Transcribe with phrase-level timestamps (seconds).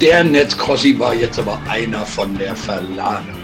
[0.00, 3.36] Der Netzcrossi war jetzt aber einer von der Verladung.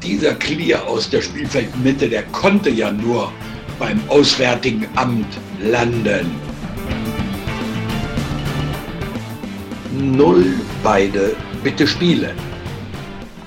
[0.00, 3.32] Dieser Clear aus der Spielfeldmitte, der konnte ja nur
[3.80, 5.26] beim Auswärtigen Amt
[5.60, 6.30] landen.
[9.92, 10.54] Null
[10.84, 12.36] beide bitte spielen.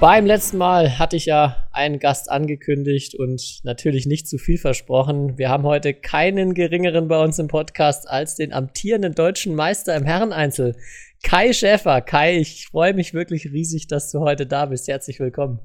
[0.02, 5.38] Beim letzten Mal hatte ich ja einen Gast angekündigt und natürlich nicht zu viel versprochen.
[5.38, 10.04] Wir haben heute keinen geringeren bei uns im Podcast als den amtierenden deutschen Meister im
[10.04, 10.76] Herreneinzel,
[11.24, 12.02] Kai Schäfer.
[12.02, 14.88] Kai, ich freue mich wirklich riesig, dass du heute da bist.
[14.88, 15.60] Herzlich willkommen.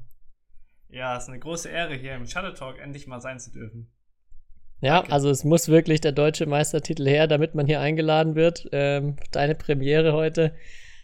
[0.89, 3.91] Ja, es ist eine große Ehre, hier im Shadow Talk endlich mal sein zu dürfen.
[4.81, 5.13] Ja, Danke.
[5.13, 8.69] also es muss wirklich der deutsche Meistertitel her, damit man hier eingeladen wird.
[8.71, 10.53] Ähm, deine Premiere heute.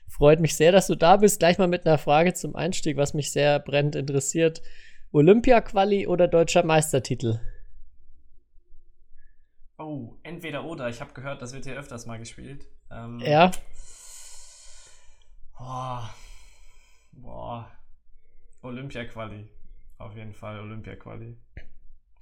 [0.07, 1.39] Freut mich sehr, dass du da bist.
[1.39, 4.61] Gleich mal mit einer Frage zum Einstieg, was mich sehr brennend interessiert.
[5.11, 7.39] Olympia-Quali oder deutscher Meistertitel?
[9.77, 10.89] Oh, entweder oder.
[10.89, 12.67] Ich habe gehört, das wird hier öfters mal gespielt.
[12.91, 13.51] Ähm, ja.
[15.57, 16.13] Boah.
[17.13, 17.71] Boah.
[18.61, 19.47] Olympia-Quali.
[19.97, 21.37] Auf jeden Fall Olympia-Quali.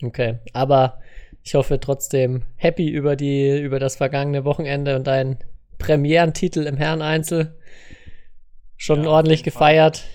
[0.04, 1.02] Okay, aber
[1.44, 5.40] ich hoffe trotzdem happy über die über das vergangene Wochenende und deinen
[5.78, 7.60] Premierentitel im Herreneinzel.
[8.78, 10.06] Schon ja, ordentlich gefeiert.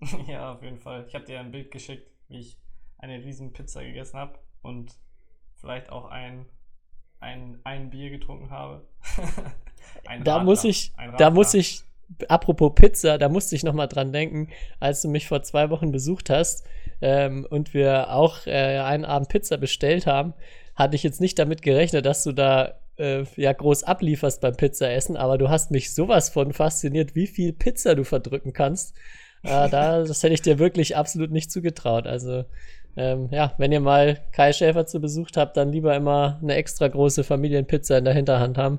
[0.28, 1.04] ja, auf jeden Fall.
[1.08, 2.58] Ich habe dir ein Bild geschickt, wie ich
[2.98, 4.92] eine riesen Pizza gegessen habe und
[5.54, 6.46] vielleicht auch ein,
[7.20, 8.86] ein, ein Bier getrunken habe.
[10.04, 11.82] da Radler, muss ich, da muss ich,
[12.28, 14.48] apropos Pizza, da musste ich noch mal dran denken,
[14.80, 16.66] als du mich vor zwei Wochen besucht hast
[17.00, 20.34] ähm, und wir auch äh, einen Abend Pizza bestellt haben,
[20.74, 25.16] hatte ich jetzt nicht damit gerechnet, dass du da äh, ja groß ablieferst beim Pizzaessen,
[25.16, 28.94] aber du hast mich sowas von fasziniert, wie viel Pizza du verdrücken kannst.
[29.42, 32.06] Äh, da, das hätte ich dir wirklich absolut nicht zugetraut.
[32.06, 32.44] Also
[32.96, 36.88] ähm, ja, wenn ihr mal Kai Schäfer zu Besuch habt, dann lieber immer eine extra
[36.88, 38.78] große Familienpizza in der Hinterhand haben.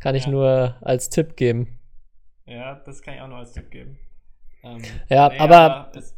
[0.00, 0.32] Kann ich ja.
[0.32, 1.78] nur als Tipp geben.
[2.44, 3.98] Ja, das kann ich auch nur als Tipp geben.
[4.64, 6.14] Ähm, ja, nee, aber, aber es,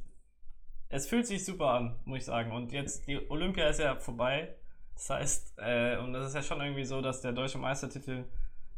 [0.88, 2.50] es, fühlt sich super an, muss ich sagen.
[2.50, 4.54] Und jetzt, die Olympia ist ja vorbei.
[4.94, 8.25] Das heißt, äh, und das ist ja schon irgendwie so, dass der deutsche Meistertitel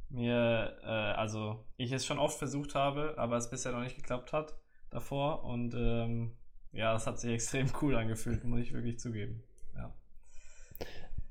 [0.08, 4.32] mir, äh, also ich es schon oft versucht habe, aber es bisher noch nicht geklappt
[4.32, 4.54] hat
[4.90, 5.44] davor.
[5.44, 6.32] Und ähm,
[6.72, 9.42] ja, das hat sich extrem cool angefühlt, muss ich wirklich zugeben.
[9.74, 9.92] Ja.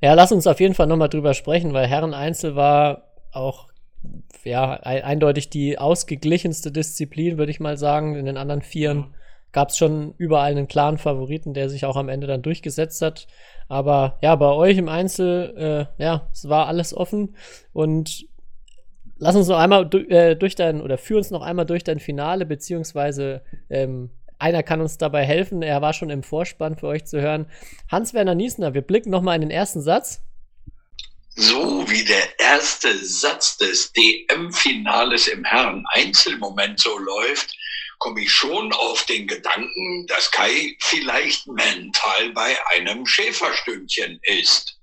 [0.01, 3.69] Ja, lass uns auf jeden Fall nochmal drüber sprechen, weil Herren Einzel war auch
[4.43, 8.16] ja, eindeutig die ausgeglichenste Disziplin, würde ich mal sagen.
[8.16, 9.13] In den anderen Vieren mhm.
[9.51, 13.27] gab es schon überall einen klaren Favoriten, der sich auch am Ende dann durchgesetzt hat.
[13.67, 17.35] Aber ja, bei euch im Einzel, äh, ja, es war alles offen
[17.73, 18.27] und
[19.17, 22.45] lass uns noch einmal äh, durch dein oder führ uns noch einmal durch dein Finale,
[22.45, 25.61] beziehungsweise ähm, einer kann uns dabei helfen.
[25.61, 27.47] Er war schon im Vorspann für euch zu hören.
[27.89, 30.21] Hans-Werner Niesner, wir blicken noch mal in den ersten Satz.
[31.37, 37.57] So wie der erste Satz des DM-Finales im Herren-Einzelmoment so läuft,
[37.99, 44.79] komme ich schon auf den Gedanken, dass Kai vielleicht mental bei einem Schäferstündchen ist.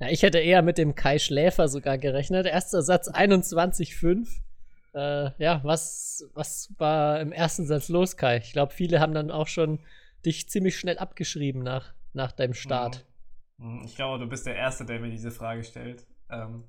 [0.00, 2.46] Ja, ich hätte eher mit dem Kai Schläfer sogar gerechnet.
[2.46, 4.28] Erster Satz 21,5.
[4.94, 8.38] Äh, ja, was, was war im ersten Satz los, Kai?
[8.38, 9.80] Ich glaube, viele haben dann auch schon
[10.24, 13.04] dich ziemlich schnell abgeschrieben nach, nach deinem Start.
[13.58, 13.82] Mhm.
[13.84, 16.06] Ich glaube, du bist der Erste, der mir diese Frage stellt.
[16.30, 16.64] Ähm,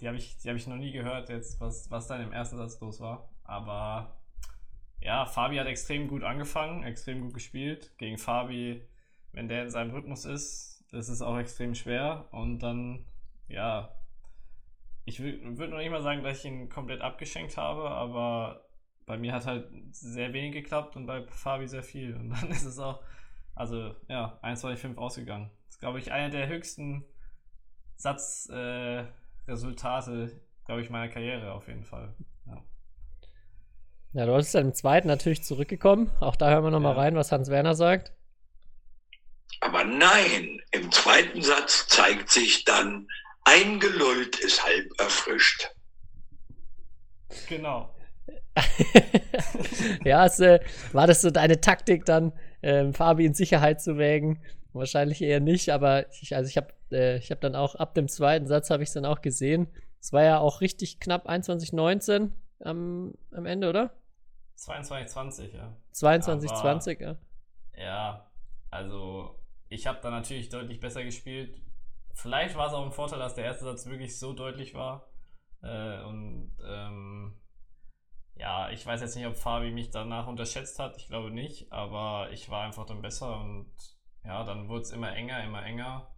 [0.00, 2.78] die habe ich, hab ich noch nie gehört, jetzt, was, was dann im ersten Satz
[2.80, 3.30] los war.
[3.44, 4.20] Aber
[5.00, 7.92] ja, Fabi hat extrem gut angefangen, extrem gut gespielt.
[7.98, 8.86] Gegen Fabi,
[9.32, 12.28] wenn der in seinem Rhythmus ist, ist es auch extrem schwer.
[12.32, 13.06] Und dann,
[13.48, 13.94] ja,
[15.04, 18.66] ich würde noch nicht mal sagen, dass ich ihn komplett abgeschenkt habe, aber
[19.06, 22.14] bei mir hat halt sehr wenig geklappt und bei Fabi sehr viel.
[22.14, 23.02] Und dann ist es auch,
[23.54, 25.50] also ja, 1, 2, 5 ausgegangen.
[25.66, 27.04] Das ist, glaube ich, einer der höchsten
[27.96, 30.30] Satzresultate, äh,
[30.64, 32.14] glaube ich, meiner Karriere auf jeden Fall.
[32.46, 32.62] Ja.
[34.12, 36.10] Ja, du bist dann im zweiten natürlich zurückgekommen.
[36.20, 37.02] Auch da hören wir nochmal ja.
[37.02, 38.12] rein, was Hans Werner sagt.
[39.60, 43.08] Aber nein, im zweiten Satz zeigt sich dann,
[43.44, 45.70] eingelullt ist halb erfrischt.
[47.48, 47.94] Genau.
[50.04, 50.60] ja, es, äh,
[50.92, 52.32] war das so deine Taktik dann,
[52.62, 54.42] ähm, Fabi in Sicherheit zu wägen?
[54.72, 58.46] Wahrscheinlich eher nicht, aber ich, also ich habe äh, hab dann auch ab dem zweiten
[58.46, 59.68] Satz habe ich es dann auch gesehen.
[60.00, 62.30] Es war ja auch richtig knapp 21-19
[62.60, 63.94] am, am Ende, oder?
[64.58, 65.76] 22-20, ja.
[65.94, 67.16] 22-20, ja.
[67.76, 68.30] Ja,
[68.70, 69.39] also
[69.70, 71.62] ich habe da natürlich deutlich besser gespielt.
[72.12, 75.08] Vielleicht war es auch ein Vorteil, dass der erste Satz wirklich so deutlich war.
[75.62, 77.40] Äh, und ähm,
[78.34, 80.96] ja, ich weiß jetzt nicht, ob Fabi mich danach unterschätzt hat.
[80.96, 83.72] Ich glaube nicht, aber ich war einfach dann besser und
[84.24, 86.10] ja, dann wurde es immer enger, immer enger.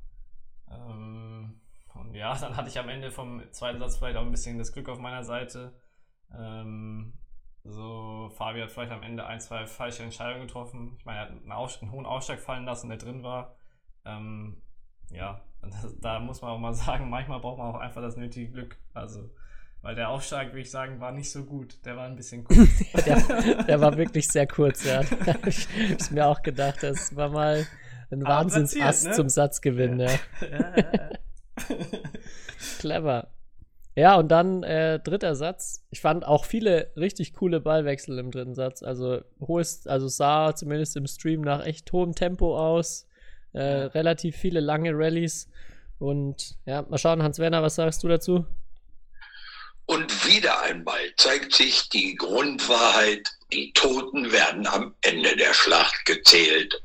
[0.70, 1.60] Ähm,
[1.94, 4.72] und ja, dann hatte ich am Ende vom zweiten Satz vielleicht auch ein bisschen das
[4.72, 5.78] Glück auf meiner Seite.
[6.34, 7.12] Ähm,
[7.64, 10.96] so, Fabi hat vielleicht am Ende ein, zwei falsche Entscheidungen getroffen.
[10.98, 13.56] Ich meine, er hat einen, einen hohen Ausschlag fallen lassen, der drin war.
[14.04, 14.60] Ähm,
[15.10, 18.50] ja, das, da muss man auch mal sagen, manchmal braucht man auch einfach das nötige
[18.50, 18.78] Glück.
[18.94, 19.30] Also,
[19.80, 21.84] weil der Aufschlag, würde ich sagen, war nicht so gut.
[21.84, 22.68] Der war ein bisschen kurz.
[23.06, 25.00] der, der, war wirklich sehr kurz, ja.
[25.46, 26.82] ich hab's mir auch gedacht.
[26.82, 27.66] Das war mal
[28.10, 29.12] ein Wahnsinnsass ne?
[29.12, 30.10] zum Satzgewinn, ja.
[30.40, 31.10] ja
[32.78, 33.28] Clever.
[33.94, 35.84] Ja, und dann äh, dritter Satz.
[35.90, 38.82] Ich fand auch viele richtig coole Ballwechsel im dritten Satz.
[38.82, 43.06] Also hohes, also sah zumindest im Stream nach echt hohem Tempo aus.
[43.52, 45.48] Äh, relativ viele lange Rallyes.
[45.98, 48.46] Und ja, mal schauen, Hans-Werner, was sagst du dazu?
[49.84, 56.82] Und wieder einmal zeigt sich die Grundwahrheit, die Toten werden am Ende der Schlacht gezählt.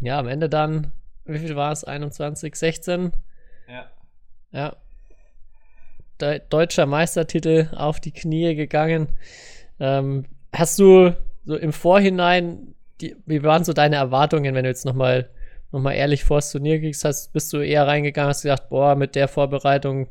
[0.00, 0.92] Ja, am Ende dann,
[1.24, 1.82] wie viel war es?
[1.82, 3.12] 21, 16?
[3.68, 3.90] Ja.
[4.52, 4.76] Ja,
[6.20, 9.08] De deutscher Meistertitel auf die Knie gegangen.
[9.78, 11.14] Ähm, hast du
[11.44, 15.28] so im Vorhinein, die, wie waren so deine Erwartungen, wenn du jetzt nochmal
[15.72, 18.94] noch mal ehrlich vor das Turnier gehst, hast, bist du eher reingegangen, hast gedacht, boah,
[18.94, 20.08] mit der Vorbereitung,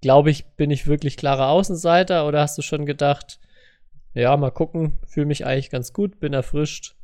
[0.00, 3.38] glaube ich, bin ich wirklich klarer Außenseiter oder hast du schon gedacht,
[4.14, 6.94] ja, mal gucken, fühle mich eigentlich ganz gut, bin erfrischt?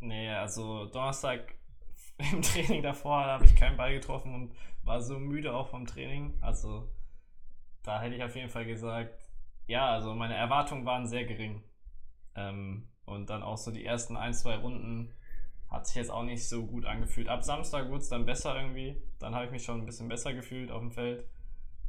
[0.00, 1.54] Nee, also Donnerstag
[2.32, 4.54] im Training davor habe ich keinen Ball getroffen und
[4.84, 6.34] war so müde auch vom Training.
[6.40, 6.88] Also
[7.82, 9.30] da hätte ich auf jeden Fall gesagt,
[9.66, 11.62] ja, also meine Erwartungen waren sehr gering.
[12.34, 15.12] Ähm, und dann auch so die ersten ein, zwei Runden
[15.68, 17.28] hat sich jetzt auch nicht so gut angefühlt.
[17.28, 19.00] Ab Samstag wurde es dann besser irgendwie.
[19.18, 21.26] Dann habe ich mich schon ein bisschen besser gefühlt auf dem Feld.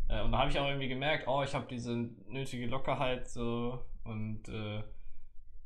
[0.07, 3.83] Äh, und da habe ich auch irgendwie gemerkt, oh, ich habe diese nötige Lockerheit so
[4.03, 4.83] und äh,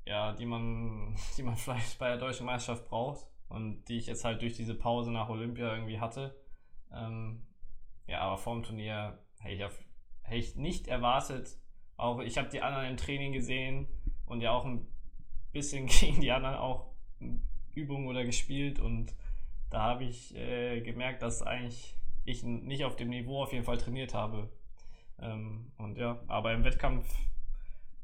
[0.06, 4.26] ja, die man, die man vielleicht bei der deutschen Meisterschaft braucht und die ich jetzt
[4.26, 6.36] halt durch diese Pause nach Olympia irgendwie hatte.
[6.92, 7.44] Ähm,
[8.08, 9.62] ja, aber vor dem Turnier hätte ich,
[10.24, 11.58] hätte ich nicht erwartet.
[11.96, 13.88] Auch ich habe die anderen im Training gesehen
[14.26, 14.88] und ja auch ein
[15.52, 16.92] bisschen gegen die anderen auch
[17.74, 19.14] Übungen oder gespielt und
[19.70, 21.96] da habe ich äh, gemerkt, dass eigentlich
[22.26, 24.50] ich nicht auf dem Niveau auf jeden Fall trainiert habe.
[25.20, 27.08] Ähm, und ja, aber im Wettkampf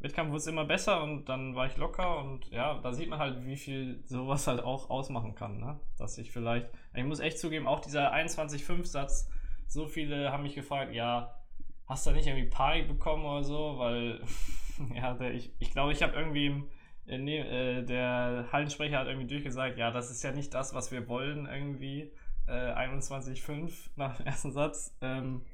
[0.03, 3.19] Wettkampf wurde es immer besser und dann war ich locker und ja, da sieht man
[3.19, 5.79] halt, wie viel sowas halt auch ausmachen kann, ne?
[5.97, 9.29] Dass ich vielleicht, ich muss echt zugeben, auch dieser 21-5-Satz,
[9.65, 11.33] so viele haben mich gefragt, ja,
[11.87, 14.21] hast du nicht irgendwie Panik bekommen oder so, weil,
[14.93, 16.63] ja, der, ich, ich glaube, ich habe irgendwie,
[17.07, 20.91] äh, nee, äh, der Hallensprecher hat irgendwie durchgesagt, ja, das ist ja nicht das, was
[20.91, 22.11] wir wollen, irgendwie,
[22.47, 25.45] äh, 21-5 nach dem ersten Satz, ähm,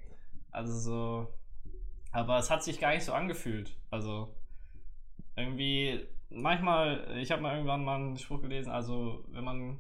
[0.50, 1.34] also so,
[2.12, 4.34] aber es hat sich gar nicht so angefühlt, also,
[5.36, 9.80] irgendwie, manchmal, ich habe mal irgendwann mal einen Spruch gelesen, also wenn man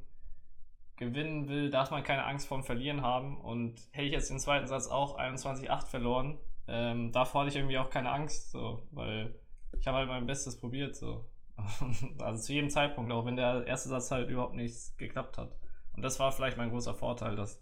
[0.97, 3.37] gewinnen will, darf man keine Angst vorm Verlieren haben.
[3.37, 6.37] Und hätte ich jetzt den zweiten Satz auch 21-8 verloren,
[6.67, 9.33] ähm, davor hatte ich irgendwie auch keine Angst, so, weil
[9.79, 11.25] ich habe halt mein Bestes probiert, so.
[12.19, 15.55] also zu jedem Zeitpunkt, auch wenn der erste Satz halt überhaupt nichts geklappt hat.
[15.95, 17.61] Und das war vielleicht mein großer Vorteil, dass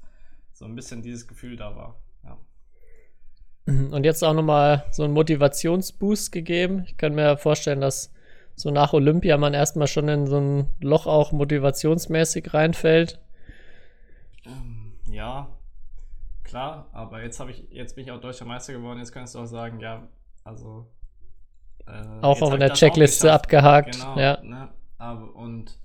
[0.51, 2.01] so ein bisschen dieses Gefühl da war.
[3.67, 3.93] Mhm.
[3.93, 6.85] Und jetzt auch nochmal so einen Motivationsboost gegeben.
[6.87, 8.13] Ich kann mir vorstellen, dass
[8.55, 13.19] so nach Olympia man erstmal schon in so ein Loch auch motivationsmäßig reinfällt.
[14.45, 15.49] Ähm, ja,
[16.43, 19.39] klar, aber jetzt habe ich, jetzt bin ich auch deutscher Meister geworden, jetzt kannst du
[19.39, 20.07] auch sagen, ja,
[20.45, 20.87] also
[21.85, 23.99] äh, auch auf der Checkliste abgehakt.
[23.99, 24.41] Genau, ja.
[24.41, 24.69] Ne?
[24.97, 25.77] Aber, und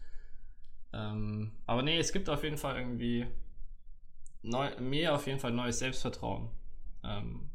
[0.92, 3.26] ähm, aber nee, es gibt auf jeden Fall irgendwie
[4.42, 6.48] neu, mir auf jeden Fall neues Selbstvertrauen.
[7.04, 7.50] Ähm,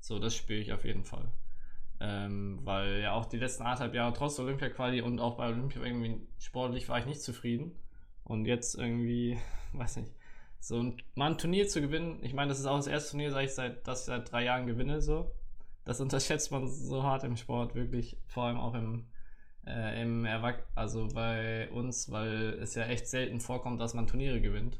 [0.00, 1.32] so, das spüre ich auf jeden Fall.
[2.00, 6.26] Ähm, weil ja auch die letzten anderthalb Jahre trotz Olympia-Quali und auch bei Olympia irgendwie
[6.38, 7.72] sportlich war ich nicht zufrieden.
[8.24, 9.38] Und jetzt irgendwie,
[9.72, 10.12] weiß nicht,
[10.58, 13.30] so ein, mal ein Turnier zu gewinnen, ich meine, das ist auch das erste Turnier,
[13.30, 15.30] seit ich seit, das ich seit drei Jahren gewinne, so.
[15.84, 19.06] Das unterschätzt man so hart im Sport, wirklich, vor allem auch im,
[19.66, 24.40] äh, im Erwach also bei uns, weil es ja echt selten vorkommt, dass man Turniere
[24.40, 24.78] gewinnt.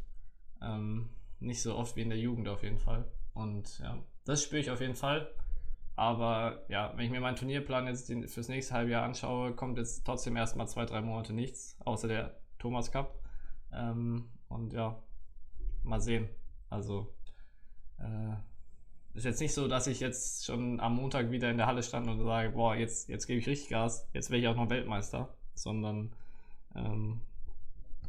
[0.63, 1.09] Ähm,
[1.41, 3.07] nicht so oft wie in der Jugend auf jeden Fall.
[3.33, 3.99] Und ja,
[4.31, 5.31] das spüre ich auf jeden Fall.
[5.97, 10.05] Aber ja, wenn ich mir meinen Turnierplan jetzt fürs nächste halbe Jahr anschaue, kommt jetzt
[10.07, 13.19] trotzdem erstmal zwei, drei Monate nichts, außer der Thomas Cup.
[13.73, 15.03] Ähm, und ja,
[15.83, 16.29] mal sehen.
[16.71, 17.13] Also,
[17.99, 18.35] äh,
[19.15, 22.09] ist jetzt nicht so, dass ich jetzt schon am Montag wieder in der Halle stand
[22.09, 25.35] und sage, boah, jetzt, jetzt gebe ich richtig Gas, jetzt werde ich auch noch Weltmeister,
[25.55, 26.15] sondern
[26.75, 27.21] ähm,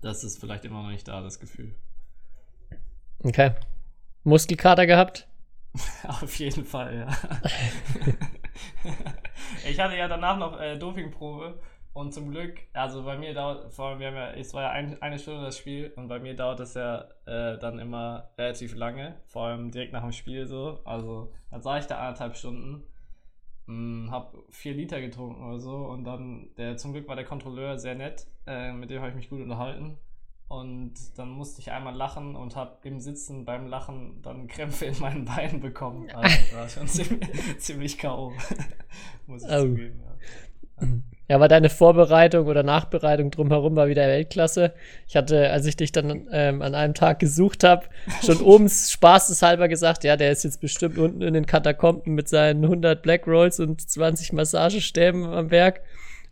[0.02, 1.74] das ist vielleicht immer noch nicht da, das Gefühl.
[3.24, 3.52] Okay.
[4.24, 5.28] Muskelkater gehabt?
[6.08, 7.08] Auf jeden Fall, ja.
[9.70, 11.60] ich hatte ja danach noch äh, Dopingprobe
[11.94, 14.70] Und zum Glück, also bei mir dauert, vor allem, wir haben ja, es war ja
[14.72, 18.76] ein, eine Stunde das Spiel und bei mir dauert es ja äh, dann immer relativ
[18.76, 20.80] lange, vor allem direkt nach dem Spiel so.
[20.86, 22.84] Also dann sah ich da anderthalb Stunden,
[23.68, 27.26] mh, hm, hab vier Liter getrunken oder so und dann, der zum Glück war der
[27.26, 29.98] Kontrolleur sehr nett, äh, mit dem habe ich mich gut unterhalten.
[30.52, 35.00] Und dann musste ich einmal lachen und habe im Sitzen beim Lachen dann Krämpfe in
[35.00, 36.10] meinen Beinen bekommen.
[36.12, 37.30] Also das war schon ziemlich,
[37.60, 38.34] ziemlich K.O.
[39.28, 39.62] muss ich oh.
[39.62, 40.02] zugeben.
[40.82, 40.88] Ja.
[41.30, 44.74] ja, aber deine Vorbereitung oder Nachbereitung drumherum war wieder Weltklasse.
[45.08, 47.86] Ich hatte, als ich dich dann ähm, an einem Tag gesucht habe,
[48.22, 52.66] schon oben spaßeshalber gesagt, ja, der ist jetzt bestimmt unten in den Katakomben mit seinen
[52.66, 55.80] 100 Black Rolls und 20 Massagestäben am Werk.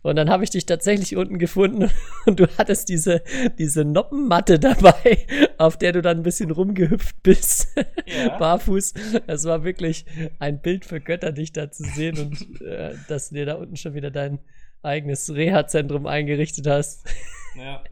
[0.02, 1.90] Und dann habe ich dich tatsächlich unten gefunden
[2.26, 3.22] und du hattest diese,
[3.58, 5.26] diese Noppenmatte dabei,
[5.58, 7.68] auf der du dann ein bisschen rumgehüpft bist.
[8.06, 8.36] Ja.
[8.38, 8.94] Barfuß.
[9.26, 10.06] Das war wirklich
[10.38, 13.76] ein Bild für Götter, dich da zu sehen und äh, dass du dir da unten
[13.76, 14.38] schon wieder dein
[14.82, 17.06] eigenes Reha-Zentrum eingerichtet hast.
[17.54, 17.82] Ja.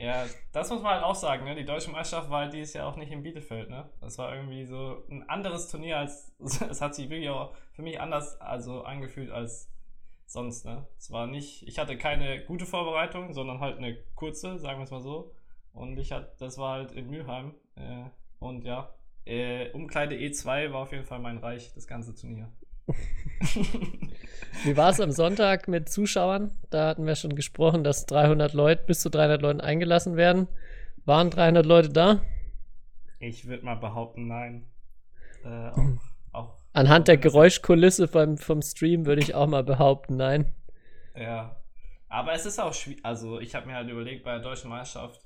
[0.00, 1.56] Ja, das muss man halt auch sagen, ne?
[1.56, 3.90] Die deutsche Meisterschaft war halt dieses Jahr auch nicht in Bielefeld, ne?
[4.00, 8.00] Das war irgendwie so ein anderes Turnier als, es hat sich wirklich auch für mich
[8.00, 9.68] anders also angefühlt als
[10.28, 10.86] sonst, ne?
[10.98, 14.90] Es war nicht, ich hatte keine gute Vorbereitung, sondern halt eine kurze, sagen wir es
[14.90, 15.32] mal so.
[15.72, 17.54] Und ich hatte, das war halt in Mülheim.
[17.76, 18.04] Äh,
[18.38, 18.94] und ja,
[19.24, 22.50] äh, Umkleide E2 war auf jeden Fall mein Reich, das ganze Turnier.
[24.64, 26.52] Wie war es am Sonntag mit Zuschauern?
[26.70, 30.48] Da hatten wir schon gesprochen, dass 300 Leute, bis zu 300 Leuten eingelassen werden.
[31.04, 32.22] Waren 300 Leute da?
[33.18, 34.66] Ich würde mal behaupten, nein.
[35.44, 36.07] Äh, auch
[36.72, 40.52] Anhand der Geräuschkulisse vom, vom Stream würde ich auch mal behaupten, nein.
[41.16, 41.56] Ja.
[42.08, 43.04] Aber es ist auch schwierig.
[43.04, 45.20] Also, ich habe mir halt überlegt, bei der deutschen Meisterschaft,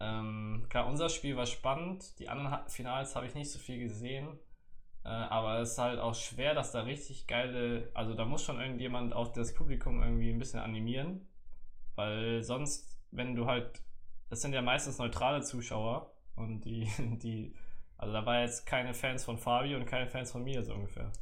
[0.00, 2.18] ähm, klar, unser Spiel war spannend.
[2.18, 4.38] Die anderen Finals habe ich nicht so viel gesehen.
[5.04, 7.90] Äh, aber es ist halt auch schwer, dass da richtig geile.
[7.94, 11.28] Also, da muss schon irgendjemand auch das Publikum irgendwie ein bisschen animieren.
[11.96, 13.82] Weil sonst, wenn du halt.
[14.28, 16.12] Das sind ja meistens neutrale Zuschauer.
[16.36, 16.88] Und die,
[17.22, 17.54] die
[18.02, 21.12] also da war jetzt keine Fans von Fabi und keine Fans von mir so ungefähr.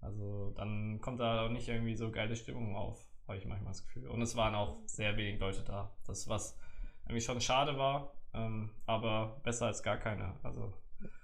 [0.00, 3.86] Also dann kommt da auch nicht irgendwie so geile Stimmung auf, habe ich manchmal das
[3.86, 4.08] Gefühl.
[4.08, 5.92] Und es waren auch sehr wenig Leute da.
[6.08, 6.58] Das, was
[7.04, 10.34] irgendwie schon schade war, ähm, aber besser als gar keine.
[10.42, 10.72] Also.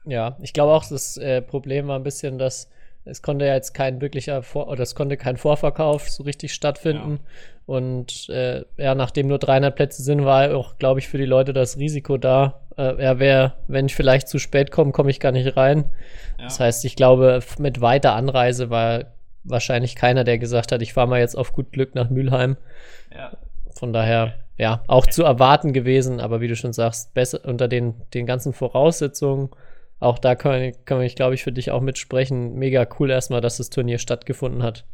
[0.04, 2.70] Ja, ich glaube auch, das äh, Problem war ein bisschen, dass
[3.04, 7.18] es konnte ja jetzt kein wirklicher Vor oder es konnte kein Vorverkauf so richtig stattfinden.
[7.20, 7.30] Ja.
[7.66, 11.52] Und äh, ja, nachdem nur 300 Plätze sind, war auch, glaube ich, für die Leute
[11.52, 12.59] das Risiko da.
[12.76, 15.90] Äh, ja, wer, wenn ich vielleicht zu spät komme, komme ich gar nicht rein.
[16.38, 16.44] Ja.
[16.44, 19.04] Das heißt, ich glaube, mit weiter Anreise war
[19.44, 22.56] wahrscheinlich keiner, der gesagt hat, ich fahre mal jetzt auf gut Glück nach Mülheim.
[23.14, 23.32] Ja.
[23.74, 27.94] Von daher, ja, auch zu erwarten gewesen, aber wie du schon sagst, besser unter den,
[28.12, 29.50] den ganzen Voraussetzungen
[30.00, 32.54] auch da kann, kann ich, glaube ich, für dich auch mitsprechen.
[32.54, 34.86] Mega cool erstmal, dass das Turnier stattgefunden hat.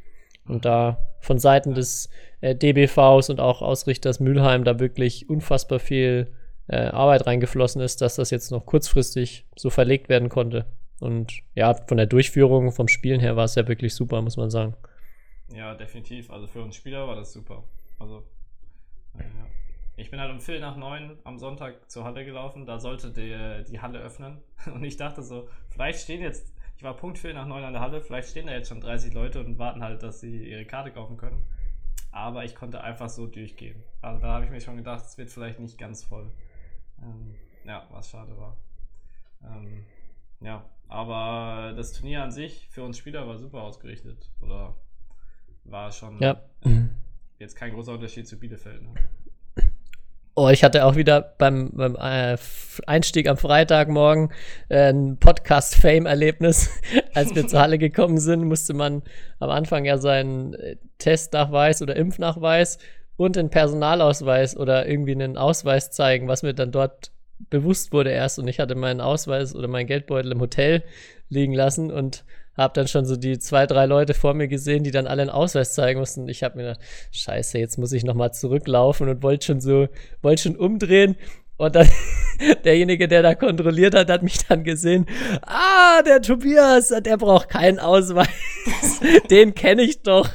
[0.48, 6.32] Und da von Seiten des äh, DBVs und auch Ausrichters Mülheim da wirklich unfassbar viel
[6.68, 10.66] äh, Arbeit reingeflossen ist, dass das jetzt noch kurzfristig so verlegt werden konnte.
[11.00, 14.50] Und ja, von der Durchführung, vom Spielen her war es ja wirklich super, muss man
[14.50, 14.74] sagen.
[15.54, 16.30] Ja, definitiv.
[16.30, 17.64] Also für uns Spieler war das super.
[17.98, 18.24] Also,
[19.14, 19.46] äh, ja.
[19.98, 22.66] Ich bin halt um Viertel nach neun am Sonntag zur Halle gelaufen.
[22.66, 24.38] Da sollte die, die Halle öffnen.
[24.66, 27.82] Und ich dachte so, vielleicht stehen jetzt, ich war Punkt Viertel nach neun an der
[27.82, 30.90] Halle, vielleicht stehen da jetzt schon 30 Leute und warten halt, dass sie ihre Karte
[30.90, 31.42] kaufen können.
[32.12, 33.82] Aber ich konnte einfach so durchgehen.
[34.02, 36.30] Also da habe ich mir schon gedacht, es wird vielleicht nicht ganz voll.
[37.02, 37.34] Ähm,
[37.64, 38.56] ja, was schade war.
[39.44, 39.84] Ähm,
[40.40, 44.30] ja, aber das Turnier an sich für uns Spieler war super ausgerichtet.
[44.40, 44.74] Oder
[45.64, 46.40] war schon ja.
[47.38, 48.82] jetzt kein großer Unterschied zu Bielefeld.
[48.82, 48.94] Ne?
[50.38, 52.36] Oh, ich hatte auch wieder beim, beim äh,
[52.86, 54.32] Einstieg am Freitagmorgen
[54.68, 56.70] äh, ein Podcast-Fame-Erlebnis.
[57.14, 59.02] Als wir zur Halle gekommen sind, musste man
[59.38, 62.78] am Anfang ja seinen äh, Testnachweis oder Impfnachweis
[63.16, 67.10] und den Personalausweis oder irgendwie einen Ausweis zeigen, was mir dann dort
[67.50, 68.38] bewusst wurde erst.
[68.38, 70.82] Und ich hatte meinen Ausweis oder meinen Geldbeutel im Hotel
[71.28, 72.24] liegen lassen und
[72.56, 75.30] habe dann schon so die zwei, drei Leute vor mir gesehen, die dann alle einen
[75.30, 76.28] Ausweis zeigen mussten.
[76.28, 76.80] Ich habe mir gedacht,
[77.12, 79.88] scheiße, jetzt muss ich nochmal zurücklaufen und wollte schon so,
[80.22, 81.16] wollte schon umdrehen.
[81.58, 81.88] Und dann
[82.64, 85.06] derjenige, der da kontrolliert hat, hat mich dann gesehen.
[85.42, 88.28] Ah, der Tobias, der braucht keinen Ausweis.
[89.30, 90.28] Den kenne ich doch.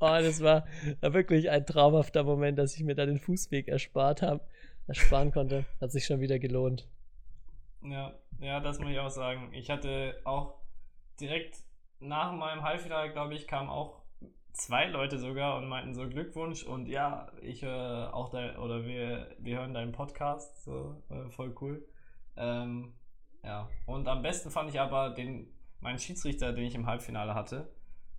[0.00, 0.66] Oh, das war,
[1.00, 4.40] wirklich ein traumhafter Moment, dass ich mir da den Fußweg erspart habe,
[4.86, 5.64] ersparen konnte.
[5.80, 6.88] Hat sich schon wieder gelohnt.
[7.82, 9.50] Ja, ja, das muss ich auch sagen.
[9.52, 10.54] Ich hatte auch
[11.20, 11.58] direkt
[12.00, 14.02] nach meinem Halbfinale, glaube ich, kamen auch
[14.52, 19.34] zwei Leute sogar und meinten so Glückwunsch und ja, ich äh, auch da oder wir,
[19.38, 21.86] wir hören deinen Podcast, so äh, voll cool.
[22.36, 22.94] Ähm,
[23.42, 27.68] ja, und am besten fand ich aber den, meinen Schiedsrichter, den ich im Halbfinale hatte,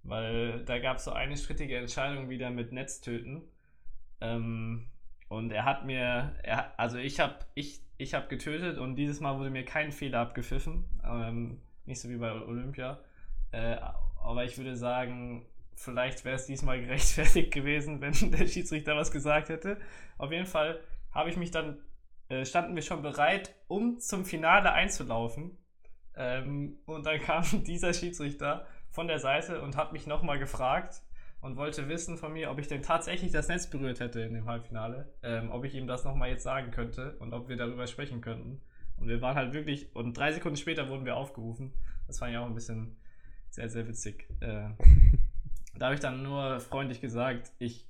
[0.06, 3.44] weil da gab es so eine strittige Entscheidung wieder mit Netztöten.
[4.22, 4.88] Ähm,
[5.28, 9.38] und er hat mir, er, also ich habe ich, ich hab getötet und dieses Mal
[9.40, 10.86] wurde mir kein Fehler abgepfiffen.
[11.04, 13.00] Ähm, nicht so wie bei Olympia.
[13.52, 13.78] Äh,
[14.24, 15.46] aber ich würde sagen,
[15.76, 19.80] vielleicht wäre es diesmal gerechtfertigt gewesen, wenn der Schiedsrichter was gesagt hätte.
[20.18, 20.80] Auf jeden Fall
[21.12, 21.80] habe ich mich dann,
[22.30, 25.58] äh, standen wir schon bereit, um zum Finale einzulaufen.
[26.16, 31.02] Ähm, und dann kam dieser Schiedsrichter von der Seite und hat mich nochmal gefragt
[31.42, 34.48] und wollte wissen von mir, ob ich denn tatsächlich das Netz berührt hätte in dem
[34.48, 38.22] Halbfinale, ähm, ob ich ihm das nochmal jetzt sagen könnte und ob wir darüber sprechen
[38.22, 38.62] könnten.
[38.98, 41.74] Und wir waren halt wirklich, und drei Sekunden später wurden wir aufgerufen.
[42.08, 42.96] Das fand ich auch ein bisschen
[43.50, 44.30] sehr, sehr witzig.
[44.40, 44.70] Äh,
[45.78, 47.86] da habe ich dann nur freundlich gesagt, ich,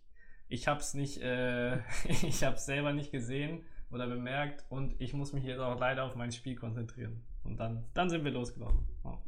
[0.49, 5.13] ich habe es nicht, äh, ich habe es selber nicht gesehen oder bemerkt und ich
[5.13, 7.23] muss mich jetzt auch leider auf mein Spiel konzentrieren.
[7.43, 8.87] Und dann, dann sind wir losgelaufen.
[9.03, 9.19] Wow.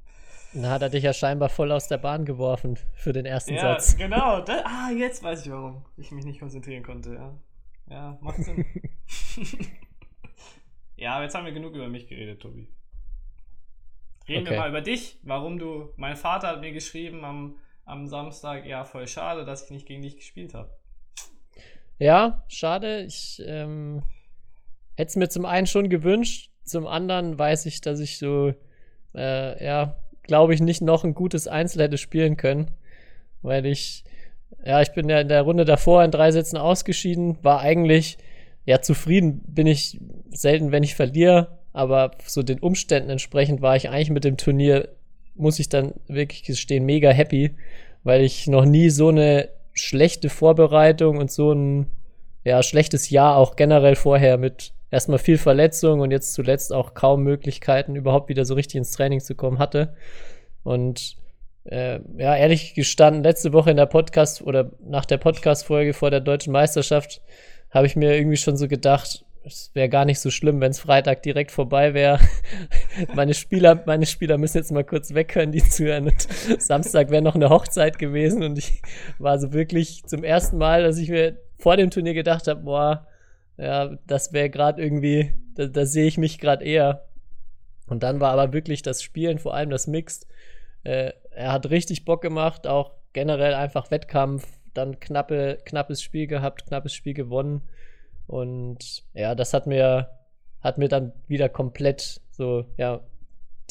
[0.53, 3.61] Dann hat er dich ja scheinbar voll aus der Bahn geworfen für den ersten ja,
[3.61, 3.93] Satz.
[3.93, 4.41] Ja, genau.
[4.41, 7.13] Da, ah, jetzt weiß ich, warum ich mich nicht konzentrieren konnte.
[7.13, 7.37] Ja,
[7.89, 8.65] ja macht Sinn.
[10.95, 12.67] ja, aber jetzt haben wir genug über mich geredet, Tobi.
[14.27, 14.51] Reden okay.
[14.51, 15.93] wir mal über dich, warum du.
[15.95, 20.01] Mein Vater hat mir geschrieben am, am Samstag, ja, voll schade, dass ich nicht gegen
[20.01, 20.69] dich gespielt habe.
[21.99, 23.03] Ja, schade.
[23.03, 24.03] Ich ähm,
[24.95, 28.53] hätte es mir zum einen schon gewünscht, zum anderen weiß ich, dass ich so,
[29.15, 29.95] äh, ja,
[30.27, 32.69] glaube ich, nicht noch ein gutes Einzel hätte spielen können,
[33.41, 34.03] weil ich,
[34.65, 38.17] ja, ich bin ja in der Runde davor in drei Sätzen ausgeschieden, war eigentlich,
[38.65, 43.89] ja, zufrieden bin ich selten, wenn ich verliere, aber so den Umständen entsprechend war ich
[43.89, 44.89] eigentlich mit dem Turnier,
[45.36, 47.55] muss ich dann wirklich gestehen, mega happy,
[48.03, 51.88] weil ich noch nie so eine schlechte Vorbereitung und so ein
[52.43, 57.24] ja, schlechtes Jahr auch generell vorher mit erstmal viel Verletzung und jetzt zuletzt auch kaum
[57.24, 59.96] Möglichkeiten, überhaupt wieder so richtig ins Training zu kommen hatte.
[60.63, 61.17] Und
[61.65, 66.22] äh, ja, ehrlich gestanden, letzte Woche in der Podcast oder nach der Podcast-Folge vor der
[66.22, 67.22] deutschen Meisterschaft
[67.70, 70.79] habe ich mir irgendwie schon so gedacht, es wäre gar nicht so schlimm, wenn es
[70.79, 72.20] Freitag direkt vorbei wäre.
[73.15, 76.08] meine Spieler, meine Spieler müssen jetzt mal kurz weghören, die zuhören.
[76.10, 76.28] Und
[76.62, 78.82] Samstag wäre noch eine Hochzeit gewesen und ich
[79.19, 83.08] war so wirklich zum ersten Mal, dass ich mir vor dem Turnier gedacht habe, boah,
[83.58, 87.08] ja, das wäre gerade irgendwie, da, da sehe ich mich gerade eher.
[87.88, 90.28] Und dann war aber wirklich das Spielen, vor allem das Mixed.
[90.84, 96.67] Äh, er hat richtig Bock gemacht, auch generell einfach Wettkampf, dann knappe, knappes Spiel gehabt,
[96.67, 97.62] knappes Spiel gewonnen.
[98.28, 100.10] Und ja, das hat mir,
[100.62, 103.02] hat mir dann wieder komplett so, ja,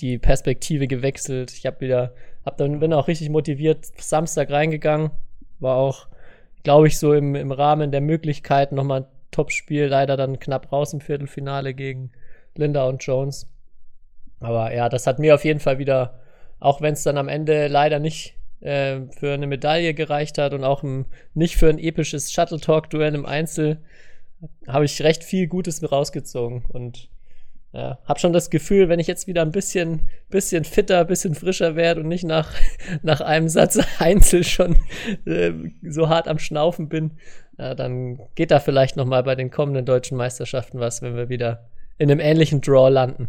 [0.01, 1.53] die Perspektive gewechselt.
[1.53, 5.11] Ich habe wieder, hab dann, bin auch richtig motiviert Samstag reingegangen.
[5.59, 6.09] War auch,
[6.65, 9.87] glaube ich, so im, im Rahmen der Möglichkeiten nochmal Top-Spiel.
[9.87, 12.11] Leider dann knapp raus im Viertelfinale gegen
[12.55, 13.47] Linda und Jones.
[14.41, 16.19] Aber ja, das hat mir auf jeden Fall wieder,
[16.59, 20.65] auch wenn es dann am Ende leider nicht äh, für eine Medaille gereicht hat und
[20.65, 23.79] auch im, nicht für ein episches Shuttle Talk-Duell im Einzel,
[24.67, 27.09] habe ich recht viel Gutes rausgezogen und
[27.77, 31.77] ja, habe schon das Gefühl, wenn ich jetzt wieder ein bisschen, bisschen fitter, bisschen frischer
[31.77, 32.51] werde und nicht nach,
[33.03, 34.77] nach einem Satz Einzel schon
[35.27, 37.19] äh, so hart am Schnaufen bin,
[37.59, 41.29] ja, dann geht da vielleicht noch mal bei den kommenden deutschen Meisterschaften was, wenn wir
[41.29, 43.29] wieder in einem ähnlichen Draw landen.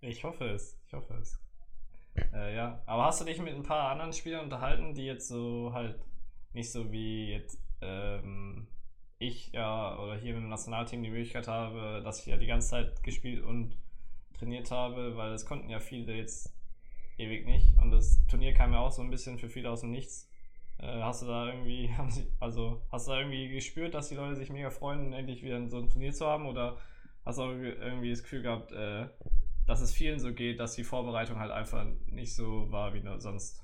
[0.00, 1.40] Ich hoffe es, ich hoffe es.
[2.32, 5.72] Äh, ja, aber hast du dich mit ein paar anderen Spielern unterhalten, die jetzt so
[5.72, 5.96] halt
[6.52, 8.66] nicht so wie jetzt ähm,
[9.18, 12.70] ich ja oder hier mit dem Nationalteam die Möglichkeit habe, dass ich ja die ganze
[12.70, 13.76] Zeit gespielt und
[14.38, 16.54] trainiert habe, weil es konnten ja viele jetzt
[17.18, 19.90] ewig nicht und das Turnier kam ja auch so ein bisschen für viele aus dem
[19.90, 20.27] Nichts.
[20.80, 21.90] Äh, hast du da irgendwie,
[22.40, 25.78] also hast du da irgendwie gespürt, dass die Leute sich mega freuen, endlich wieder so
[25.78, 26.76] ein Turnier zu haben oder
[27.24, 29.06] hast du irgendwie das Gefühl gehabt, äh,
[29.66, 33.62] dass es vielen so geht, dass die Vorbereitung halt einfach nicht so war wie sonst?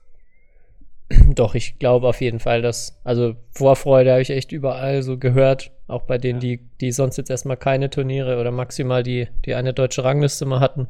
[1.35, 5.71] Doch, ich glaube auf jeden Fall, dass, also Vorfreude habe ich echt überall so gehört,
[5.87, 6.57] auch bei denen, ja.
[6.57, 10.61] die, die sonst jetzt erstmal keine Turniere oder maximal die, die eine deutsche Rangliste mal
[10.61, 10.89] hatten.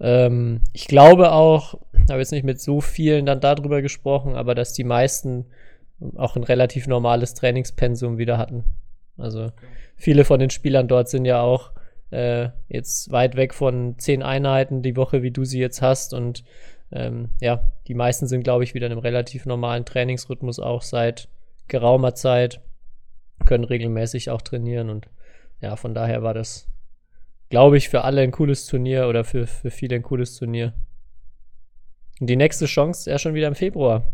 [0.00, 1.74] Ähm, ich glaube auch,
[2.08, 5.46] habe jetzt nicht mit so vielen dann darüber gesprochen, aber dass die meisten
[6.16, 8.64] auch ein relativ normales Trainingspensum wieder hatten.
[9.16, 9.52] Also
[9.96, 11.72] viele von den Spielern dort sind ja auch
[12.10, 16.44] äh, jetzt weit weg von zehn Einheiten die Woche, wie du sie jetzt hast und
[16.92, 21.28] ähm, ja, die meisten sind, glaube ich, wieder in einem relativ normalen Trainingsrhythmus auch seit
[21.66, 22.60] geraumer Zeit,
[23.46, 25.08] können regelmäßig auch trainieren und
[25.60, 26.68] ja, von daher war das,
[27.48, 30.74] glaube ich, für alle ein cooles Turnier oder für, für viele ein cooles Turnier.
[32.20, 34.04] Und die nächste Chance ja schon wieder im Februar.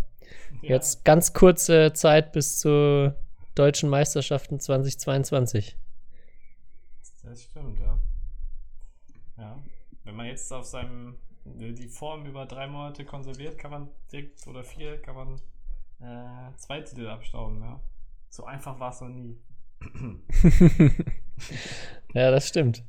[0.63, 0.71] Ja.
[0.71, 3.15] Jetzt ganz kurze Zeit bis zu
[3.55, 5.77] deutschen Meisterschaften 2022.
[7.23, 7.99] Das stimmt, ja.
[9.37, 9.59] Ja.
[10.05, 14.63] Wenn man jetzt auf seinem die Form über drei Monate konserviert, kann man direkt oder
[14.63, 15.41] vier, kann man
[16.01, 17.81] äh, zwei Titel abstauben, ja.
[18.29, 19.39] So einfach war es noch nie.
[22.15, 22.83] ja, das stimmt.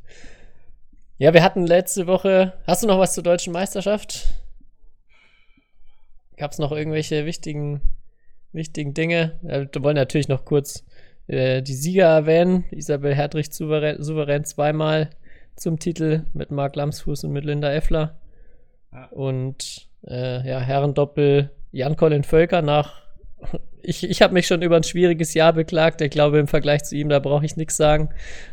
[1.18, 2.54] Ja, wir hatten letzte Woche.
[2.66, 4.34] Hast du noch was zur deutschen Meisterschaft?
[6.38, 7.82] Gab es noch irgendwelche wichtigen,
[8.52, 9.40] wichtigen Dinge?
[9.44, 10.84] Wir wollen natürlich noch kurz
[11.28, 12.66] äh, die Sieger erwähnen.
[12.72, 15.12] Isabel Hertrich souverän, souverän zweimal
[15.56, 18.20] zum Titel mit Marc Lamsfuß und mit Linda Effler.
[19.12, 23.01] Und äh, ja, Herrendoppel Jan-Colin Völker nach.
[23.84, 26.02] Ich, ich habe mich schon über ein schwieriges Jahr beklagt.
[26.02, 28.10] Ich glaube, im Vergleich zu ihm, da brauche ich nichts sagen.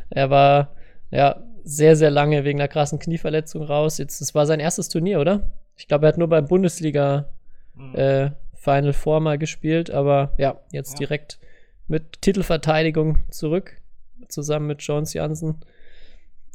[0.08, 0.74] Er war
[1.10, 3.98] ja sehr, sehr lange wegen einer krassen Knieverletzung raus.
[3.98, 5.52] Jetzt, das war sein erstes Turnier, oder?
[5.76, 7.28] Ich glaube, er hat nur beim Bundesliga
[7.74, 7.94] mhm.
[7.94, 10.98] äh, Final Four mal gespielt, aber ja, jetzt ja.
[11.00, 11.38] direkt
[11.86, 13.80] mit Titelverteidigung zurück,
[14.28, 15.60] zusammen mit Jones Jansen.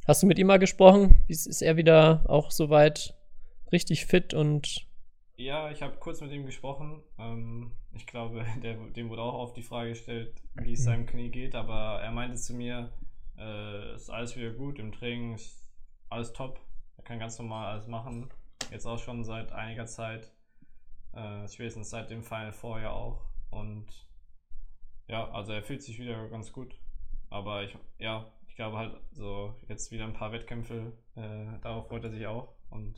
[0.08, 1.24] Hast du mit ihm mal gesprochen?
[1.28, 3.16] Ist er wieder auch soweit
[3.72, 4.86] richtig fit und.
[5.36, 7.02] Ja, ich habe kurz mit ihm gesprochen.
[7.18, 10.84] Ähm, ich glaube, der, dem wurde auch oft die Frage gestellt, wie es mhm.
[10.84, 12.92] seinem Knie geht, aber er meinte zu mir,
[13.38, 15.64] äh, ist alles wieder gut, im Training ist
[16.10, 16.60] alles top.
[16.98, 18.30] Er kann ganz normal alles machen.
[18.72, 20.32] Jetzt auch schon seit einiger Zeit.
[21.14, 23.26] Äh, spätestens seit dem Final Four auch.
[23.50, 23.88] Und
[25.08, 26.76] ja, also er fühlt sich wieder ganz gut.
[27.30, 32.04] Aber ich, ja, ich glaube halt so jetzt wieder ein paar Wettkämpfe, äh, darauf freut
[32.04, 32.54] er sich auch.
[32.70, 32.96] Und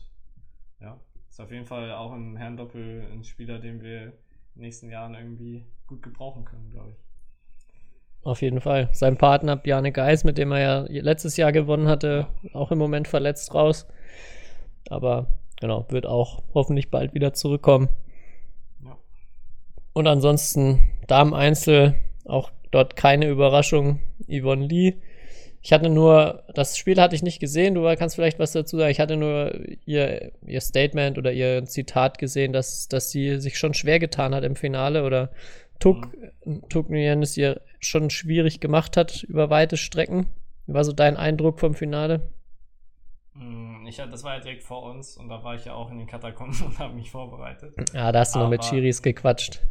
[0.79, 4.13] ja, ist auf jeden Fall auch im Herrendoppel ein Spieler, den wir
[4.55, 7.05] den nächsten Jahren irgendwie gut gebrauchen können, glaube ich.
[8.23, 8.89] Auf jeden Fall.
[8.91, 13.07] Sein Partner Bjarne Geis, mit dem er ja letztes Jahr gewonnen hatte, auch im Moment
[13.07, 13.85] verletzt raus.
[14.89, 15.27] Aber
[15.59, 17.89] genau, wird auch hoffentlich bald wieder zurückkommen.
[18.83, 18.97] Ja.
[19.93, 23.99] Und ansonsten Damen-Einzel, auch dort keine Überraschung.
[24.27, 24.95] Yvonne Lee.
[25.65, 28.91] Ich hatte nur, das Spiel hatte ich nicht gesehen, du kannst vielleicht was dazu sagen.
[28.91, 29.51] Ich hatte nur
[29.87, 34.43] ihr, ihr Statement oder ihr Zitat gesehen, dass, dass sie sich schon schwer getan hat
[34.43, 35.31] im Finale oder
[35.79, 36.07] Tuk,
[36.45, 36.69] mhm.
[36.69, 40.27] Tuk es ihr schon schwierig gemacht hat über weite Strecken.
[40.67, 42.29] Wie war so dein Eindruck vom Finale?
[43.33, 45.97] Mm, ich, das war ja direkt vor uns und da war ich ja auch in
[45.97, 47.73] den Katakomben und habe mich vorbereitet.
[47.91, 49.61] Ja, da hast du aber, noch mit Chiris gequatscht.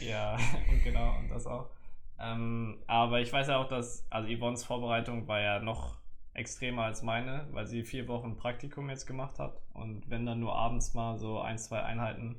[0.00, 0.36] Ja,
[0.70, 1.70] und genau, und das auch.
[2.18, 5.98] Ähm, aber ich weiß ja auch, dass, also Yvonnes Vorbereitung war ja noch
[6.32, 10.54] extremer als meine, weil sie vier Wochen Praktikum jetzt gemacht hat und wenn dann nur
[10.56, 12.36] abends mal so ein, zwei Einheiten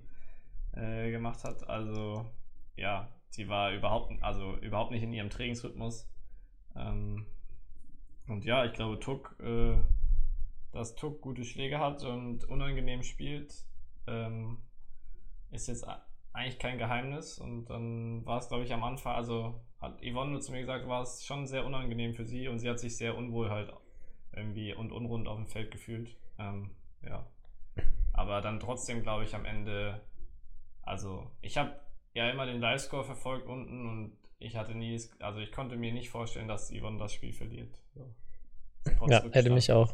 [0.73, 1.67] äh, gemacht hat.
[1.69, 2.25] Also
[2.75, 6.09] ja, sie war überhaupt, also überhaupt nicht in ihrem Trainingsrhythmus.
[6.75, 7.25] Ähm,
[8.27, 9.77] und ja, ich glaube, Tuck, äh,
[10.71, 13.53] dass Tuck gute Schläge hat und unangenehm spielt,
[14.07, 14.57] ähm,
[15.51, 15.87] ist jetzt
[16.35, 17.39] eigentlich kein Geheimnis.
[17.39, 20.87] Und dann war es, glaube ich, am Anfang, also hat Yvonne nur zu mir gesagt,
[20.87, 23.73] war es schon sehr unangenehm für sie und sie hat sich sehr unwohl halt
[24.33, 26.15] irgendwie und unrund auf dem Feld gefühlt.
[26.37, 26.71] Ähm,
[27.03, 27.25] ja.
[28.13, 30.01] Aber dann trotzdem, glaube ich, am Ende,
[30.81, 31.79] also ich habe
[32.13, 36.09] ja immer den Live-Score verfolgt unten und ich hatte nie, also ich konnte mir nicht
[36.09, 37.81] vorstellen, dass Yvonne das Spiel verliert.
[37.93, 38.13] So.
[39.07, 39.93] Ja, hätte mich auch,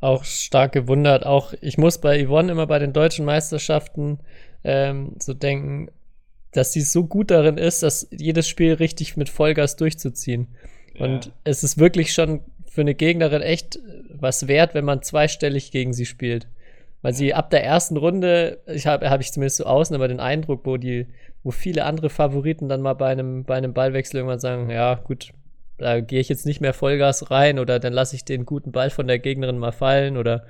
[0.00, 1.24] auch stark gewundert.
[1.26, 4.18] Auch ich muss bei Yvonne immer bei den deutschen Meisterschaften
[4.64, 5.90] ähm, so denken,
[6.52, 10.48] dass sie so gut darin ist, dass jedes Spiel richtig mit Vollgas durchzuziehen.
[10.94, 11.06] Ja.
[11.06, 13.78] Und es ist wirklich schon für eine Gegnerin echt
[14.10, 16.48] was wert, wenn man zweistellig gegen sie spielt.
[17.02, 20.20] Weil sie ab der ersten Runde, ich habe hab ich zumindest so außen aber den
[20.20, 21.06] Eindruck, wo die,
[21.42, 25.32] wo viele andere Favoriten dann mal bei einem, bei einem Ballwechsel irgendwann sagen, ja, gut,
[25.84, 28.88] da gehe ich jetzt nicht mehr Vollgas rein oder dann lasse ich den guten Ball
[28.88, 30.46] von der Gegnerin mal fallen oder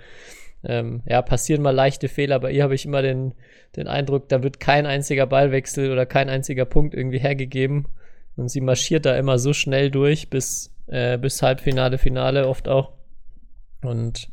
[0.63, 2.39] ähm, ja, passieren mal leichte Fehler.
[2.39, 3.35] Bei ihr habe ich immer den,
[3.75, 7.89] den Eindruck, da wird kein einziger Ballwechsel oder kein einziger Punkt irgendwie hergegeben.
[8.37, 12.93] Und sie marschiert da immer so schnell durch bis, äh, bis Halbfinale, Finale oft auch.
[13.83, 14.29] Und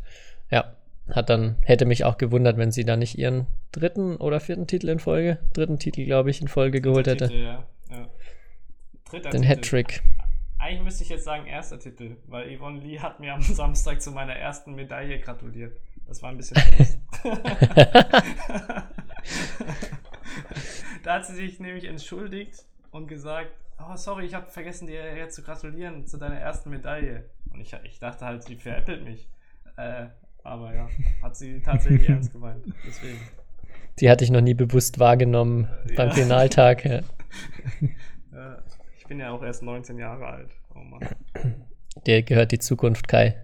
[0.52, 0.76] ja,
[1.10, 4.90] hat dann, hätte mich auch gewundert, wenn sie da nicht ihren dritten oder vierten Titel
[4.90, 7.28] in Folge, dritten Titel, glaube ich, in Folge geholt hätte.
[7.28, 7.66] Titel, ja.
[7.90, 9.32] Ja.
[9.32, 10.04] Den Hattrick.
[10.62, 14.12] Eigentlich müsste ich jetzt sagen, erster Titel, weil Yvonne Lee hat mir am Samstag zu
[14.12, 15.76] meiner ersten Medaille gratuliert.
[16.06, 16.62] Das war ein bisschen.
[21.04, 25.34] da hat sie sich nämlich entschuldigt und gesagt: Oh, sorry, ich habe vergessen, dir jetzt
[25.36, 27.26] zu gratulieren zu deiner ersten Medaille.
[27.52, 29.28] Und ich, ich dachte halt, sie veräppelt mich.
[29.78, 30.10] Äh,
[30.44, 30.90] aber ja,
[31.24, 32.66] hat sie tatsächlich ernst gemeint.
[32.86, 33.20] Deswegen.
[34.00, 35.96] Die hatte ich noch nie bewusst wahrgenommen ja.
[35.96, 36.86] beim Finaltag.
[36.86, 37.02] Ja.
[38.32, 38.64] ja.
[39.12, 40.52] Ich bin ja auch erst 19 Jahre alt.
[40.74, 41.02] Oh Mann.
[42.08, 43.36] Dir gehört die Zukunft, Kai.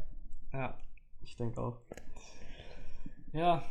[0.53, 0.73] Ja,
[1.21, 1.82] ich denke auch.
[3.34, 3.62] Ja,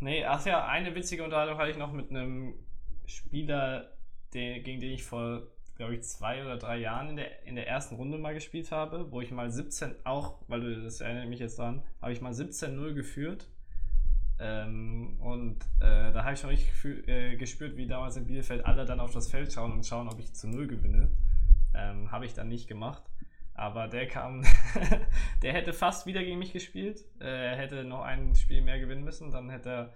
[0.00, 2.54] nee, ach ja, eine witzige Unterhaltung hatte ich noch mit einem
[3.06, 3.92] Spieler,
[4.34, 5.42] der, gegen den ich vor
[5.76, 9.12] glaube ich, zwei oder drei Jahren in der, in der ersten Runde mal gespielt habe,
[9.12, 12.32] wo ich mal 17, auch, weil du das erinnert mich jetzt dran, habe ich mal
[12.32, 13.46] 17-0 geführt.
[14.40, 18.84] Ähm, und äh, da habe ich schon richtig äh, gespürt, wie damals in Bielefeld alle
[18.84, 21.12] dann auf das Feld schauen und schauen, ob ich zu Null gewinne.
[21.78, 23.02] Ähm, habe ich dann nicht gemacht.
[23.54, 24.44] Aber der kam,
[25.42, 27.04] der hätte fast wieder gegen mich gespielt.
[27.20, 29.92] Äh, er hätte noch ein Spiel mehr gewinnen müssen, dann hätte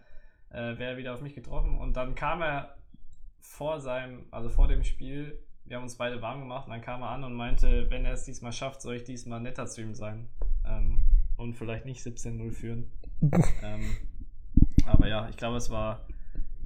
[0.50, 1.78] er, äh, wäre er wieder auf mich getroffen.
[1.78, 2.76] Und dann kam er
[3.40, 7.02] vor seinem, also vor dem Spiel, wir haben uns beide warm gemacht, und dann kam
[7.02, 9.94] er an und meinte, wenn er es diesmal schafft, soll ich diesmal netter zu ihm
[9.94, 10.28] sein.
[10.66, 11.02] Ähm,
[11.36, 12.90] und vielleicht nicht 17-0 führen.
[13.62, 13.96] ähm,
[14.86, 16.06] aber ja, ich glaube, es war,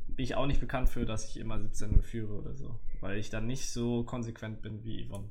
[0.09, 2.79] bin ich auch nicht bekannt für, dass ich immer 17-0 führe oder so.
[3.01, 5.29] Weil ich dann nicht so konsequent bin wie Yvonne,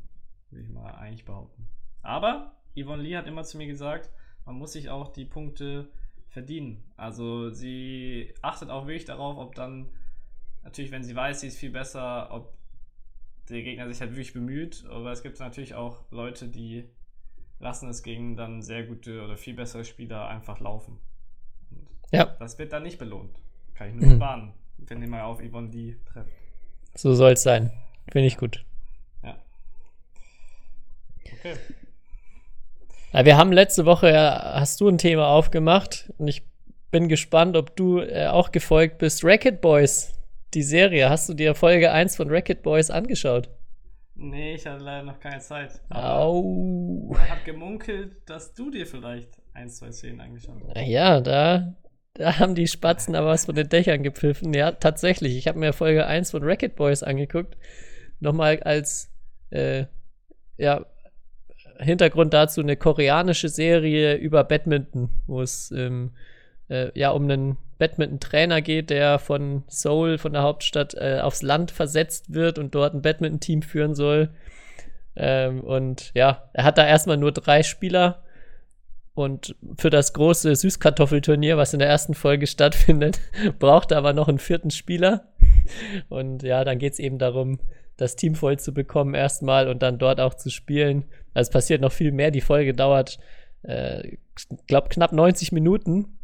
[0.49, 1.67] würde ich mal eigentlich behaupten.
[2.01, 4.09] Aber Yvonne Lee hat immer zu mir gesagt,
[4.45, 5.89] man muss sich auch die Punkte
[6.27, 6.83] verdienen.
[6.97, 9.89] Also sie achtet auch wirklich darauf, ob dann,
[10.63, 12.53] natürlich, wenn sie weiß, sie ist viel besser, ob
[13.49, 14.85] der Gegner sich halt wirklich bemüht.
[14.89, 16.89] Aber es gibt natürlich auch Leute, die
[17.59, 20.99] lassen es gegen dann sehr gute oder viel bessere Spieler einfach laufen.
[21.71, 22.25] Und ja.
[22.39, 23.39] Das wird dann nicht belohnt.
[23.73, 24.19] Kann ich nur mhm.
[24.19, 26.31] warnen, wenn ihr mal auf Yvonne Lee trefft.
[26.95, 27.71] So soll es sein.
[28.11, 28.63] Finde ich gut.
[29.23, 29.37] Ja.
[31.23, 31.55] Okay.
[33.11, 36.43] Ja, wir haben letzte Woche, hast du ein Thema aufgemacht und ich
[36.91, 39.23] bin gespannt, ob du äh, auch gefolgt bist.
[39.23, 40.13] Racket Boys,
[40.53, 41.09] die Serie.
[41.09, 43.49] Hast du dir Folge 1 von Racket Boys angeschaut?
[44.15, 45.81] Nee, ich hatte leider noch keine Zeit.
[45.89, 47.13] Au.
[47.13, 50.87] Er hat gemunkelt, dass du dir vielleicht ein, zwei Szenen angeschaut hast.
[50.87, 51.73] Ja, da,
[52.15, 54.53] da haben die Spatzen aber was von den Dächern gepfiffen.
[54.53, 55.37] Ja, tatsächlich.
[55.37, 57.55] Ich habe mir Folge 1 von Racket Boys angeguckt.
[58.19, 59.11] Nochmal als
[59.51, 59.85] äh,
[60.57, 60.85] ja,
[61.77, 66.11] Hintergrund dazu eine koreanische Serie über Badminton, wo es ähm,
[66.69, 71.71] äh, ja um einen Badminton-Trainer geht, der von Seoul, von der Hauptstadt, äh, aufs Land
[71.71, 74.29] versetzt wird und dort ein Badminton-Team führen soll.
[75.17, 78.23] Ähm, und ja, er hat da erstmal nur drei Spieler.
[79.15, 83.21] Und für das große Süßkartoffelturnier, was in der ersten Folge stattfindet,
[83.59, 85.29] braucht er aber noch einen vierten Spieler.
[86.09, 87.59] Und ja, dann geht es eben darum,
[87.97, 91.05] das Team voll zu bekommen erstmal und dann dort auch zu spielen.
[91.33, 92.29] Also es passiert noch viel mehr.
[92.29, 93.19] Die Folge dauert,
[93.63, 94.17] äh,
[94.67, 96.17] glaube knapp 90 Minuten.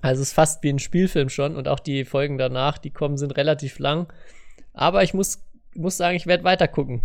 [0.00, 3.18] Also es ist fast wie ein Spielfilm schon und auch die Folgen danach, die kommen,
[3.18, 4.12] sind relativ lang.
[4.72, 7.02] Aber ich muss, muss sagen, ich werde weiter gucken.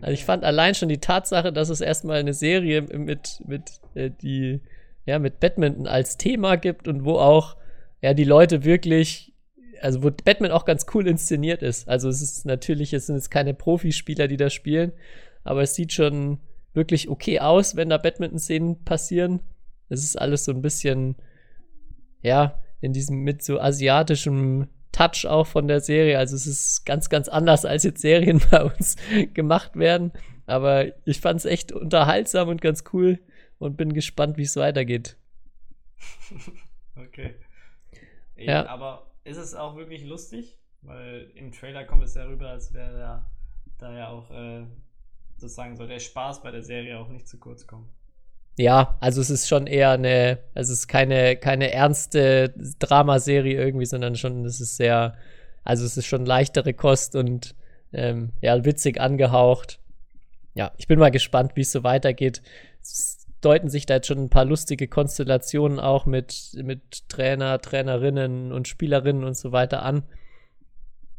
[0.00, 4.10] Also ich fand allein schon die Tatsache, dass es erstmal eine Serie mit, mit, äh,
[4.10, 4.60] die,
[5.04, 7.56] ja, mit Badminton als Thema gibt und wo auch
[8.02, 9.32] ja, die Leute wirklich,
[9.80, 11.88] also wo Batman auch ganz cool inszeniert ist.
[11.88, 14.92] Also es ist natürlich, es sind jetzt keine Profispieler, die da spielen,
[15.44, 16.38] aber es sieht schon
[16.74, 19.40] wirklich okay aus, wenn da Badminton-Szenen passieren.
[19.88, 21.16] Es ist alles so ein bisschen
[22.22, 26.18] ja, in diesem mit so asiatischem Touch auch von der Serie.
[26.18, 28.96] Also es ist ganz, ganz anders, als jetzt Serien bei uns
[29.34, 30.12] gemacht werden.
[30.46, 33.18] Aber ich fand es echt unterhaltsam und ganz cool
[33.58, 35.16] und bin gespannt, wie es weitergeht.
[36.96, 37.34] okay.
[38.36, 38.66] Ja, ja.
[38.68, 40.56] Aber ist es auch wirklich lustig?
[40.82, 43.30] Weil im Trailer kommt es ja rüber, als wäre da,
[43.78, 44.64] da ja auch äh,
[45.36, 47.92] sozusagen soll der Spaß bei der Serie auch nicht zu kurz kommen.
[48.58, 53.84] Ja, also es ist schon eher eine, also es ist keine, keine ernste Dramaserie irgendwie,
[53.84, 55.14] sondern schon, es ist sehr,
[55.62, 57.54] also es ist schon leichtere Kost und
[57.92, 59.78] ähm, ja, witzig angehaucht.
[60.54, 62.40] Ja, ich bin mal gespannt, wie es so weitergeht.
[62.80, 68.52] Es deuten sich da jetzt schon ein paar lustige Konstellationen auch mit, mit Trainer, Trainerinnen
[68.52, 70.04] und Spielerinnen und so weiter an.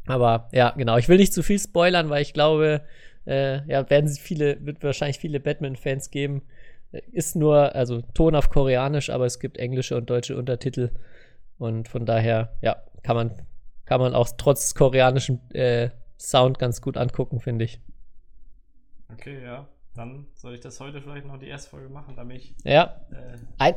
[0.08, 0.97] Aber ja, genau.
[0.97, 2.82] Ich will nicht zu viel spoilern, weil ich glaube,
[3.26, 6.41] äh, ja, werden sie viele, wird wahrscheinlich viele Batman-Fans geben,
[6.91, 10.91] ist nur, also Ton auf Koreanisch, aber es gibt englische und deutsche Untertitel.
[11.58, 13.32] Und von daher, ja, kann man,
[13.86, 17.80] kann man auch trotz koreanischem äh, Sound ganz gut angucken, finde ich.
[19.12, 19.67] Okay, ja.
[19.95, 22.56] Dann soll ich das heute vielleicht noch die erste Folge machen, damit ich.
[22.63, 23.02] Ja.
[23.12, 23.76] Äh, Ein,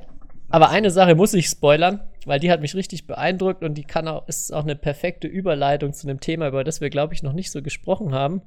[0.51, 4.09] aber eine Sache muss ich spoilern, weil die hat mich richtig beeindruckt und die kann
[4.09, 7.33] auch, ist auch eine perfekte Überleitung zu einem Thema, über das wir, glaube ich, noch
[7.33, 8.43] nicht so gesprochen haben.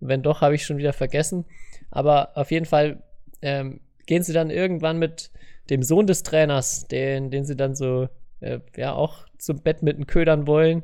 [0.00, 1.44] Wenn doch, habe ich schon wieder vergessen.
[1.90, 3.02] Aber auf jeden Fall
[3.42, 5.30] ähm, gehen sie dann irgendwann mit
[5.70, 8.08] dem Sohn des Trainers, den, den sie dann so,
[8.40, 10.82] äh, ja, auch zum Badminton ködern wollen.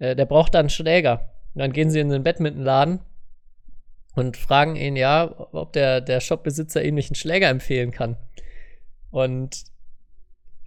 [0.00, 1.32] Äh, der braucht dann Schläger.
[1.54, 3.00] Und dann gehen sie in den Badmintonladen
[4.16, 8.16] und fragen ihn, ja, ob der, der Shopbesitzer ihm nicht einen Schläger empfehlen kann.
[9.10, 9.64] Und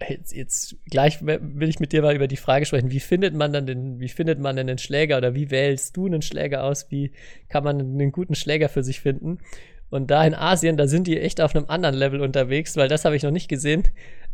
[0.08, 3.52] jetzt, jetzt gleich will ich mit dir mal über die Frage sprechen, wie findet man
[3.52, 6.90] dann den, wie findet man denn den Schläger oder wie wählst du einen Schläger aus?
[6.90, 7.12] Wie
[7.48, 9.38] kann man einen guten Schläger für sich finden?
[9.90, 13.04] Und da in Asien, da sind die echt auf einem anderen Level unterwegs, weil das
[13.04, 13.82] habe ich noch nicht gesehen.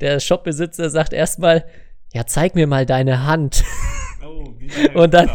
[0.01, 1.65] Der Shopbesitzer sagt erstmal,
[2.13, 3.65] ja, zeig mir mal deine Hand.
[4.23, 4.55] Oh,
[4.95, 5.31] und dann,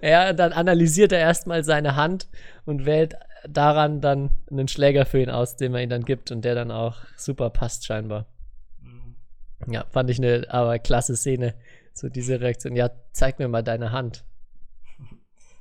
[0.00, 2.28] ja, dann analysiert er erstmal seine Hand
[2.64, 3.16] und wählt
[3.48, 6.70] daran dann einen Schläger für ihn aus, den man ihm dann gibt und der dann
[6.70, 8.26] auch super passt scheinbar.
[8.80, 9.16] Mhm.
[9.72, 11.54] Ja, fand ich eine aber klasse Szene.
[11.94, 14.24] So diese Reaktion, ja, zeig mir mal deine Hand.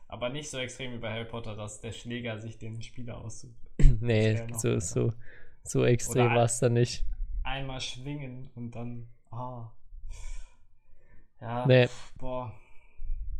[0.08, 3.71] Aber nicht so extrem wie bei Harry Potter, dass der Schläger sich den Spieler aussucht.
[4.02, 5.14] Nee, so, so,
[5.64, 7.06] so extrem war es dann nicht.
[7.44, 9.72] Einmal schwingen und dann, ah.
[11.40, 11.88] Ja, nee.
[12.18, 12.54] boah.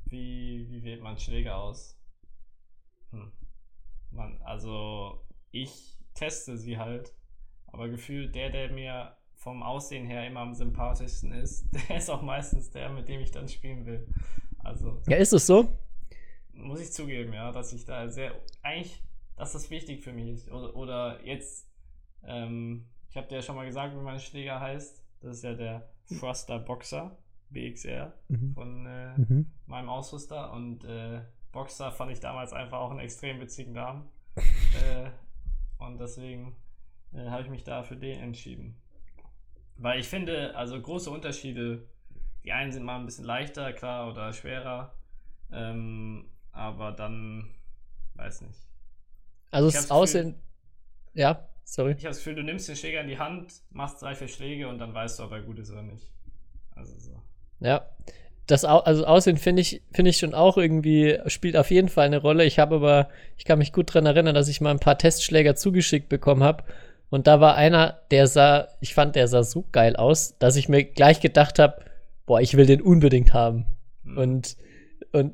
[0.06, 1.98] Wie, wie wählt man Schläger aus?
[3.12, 3.32] Hm.
[4.12, 7.14] Man, also, ich teste sie halt,
[7.68, 12.22] aber gefühlt der, der mir vom Aussehen her immer am sympathischsten ist, der ist auch
[12.22, 14.08] meistens der, mit dem ich dann spielen will.
[14.60, 15.02] Also.
[15.08, 15.78] Ja, ist es so?
[16.54, 19.02] Muss ich zugeben, ja, dass ich da sehr, eigentlich,
[19.36, 20.52] dass das wichtig für mich ist.
[20.52, 21.70] Oder, oder jetzt,
[22.24, 25.04] ähm, ich habe dir ja schon mal gesagt, wie mein Schläger heißt.
[25.22, 27.18] Das ist ja der Thruster Boxer,
[27.50, 28.54] BXR, mhm.
[28.54, 29.52] von äh, mhm.
[29.66, 30.52] meinem Ausrüster.
[30.52, 34.10] Und äh, Boxer fand ich damals einfach auch einen extrem witzigen Namen.
[34.36, 35.10] äh,
[35.78, 36.56] und deswegen
[37.14, 38.78] äh, habe ich mich da für den entschieden.
[39.78, 41.88] Weil ich finde, also große Unterschiede,
[42.44, 44.94] die einen sind mal ein bisschen leichter, klar, oder schwerer.
[45.52, 47.50] Ähm, aber dann,
[48.16, 48.71] weiß nicht.
[49.52, 50.36] Also das Aussehen,
[51.14, 51.92] ja, sorry.
[51.92, 54.68] Ich habe das Gefühl, du nimmst den Schläger in die Hand, machst drei, vier Schläge
[54.68, 56.10] und dann weißt du, ob er gut ist oder nicht.
[56.76, 57.22] Also so.
[57.60, 57.86] Ja.
[58.48, 62.18] Das also Aussehen finde ich, finde ich schon auch irgendwie, spielt auf jeden Fall eine
[62.18, 62.44] Rolle.
[62.44, 65.56] Ich habe aber, ich kann mich gut daran erinnern, dass ich mal ein paar Testschläger
[65.56, 66.64] zugeschickt bekommen habe.
[67.10, 70.70] Und da war einer, der sah, ich fand, der sah so geil aus, dass ich
[70.70, 71.86] mir gleich gedacht habe,
[72.26, 73.68] boah, ich will den unbedingt haben.
[74.04, 74.18] Mhm.
[74.18, 74.58] Und,
[75.12, 75.34] und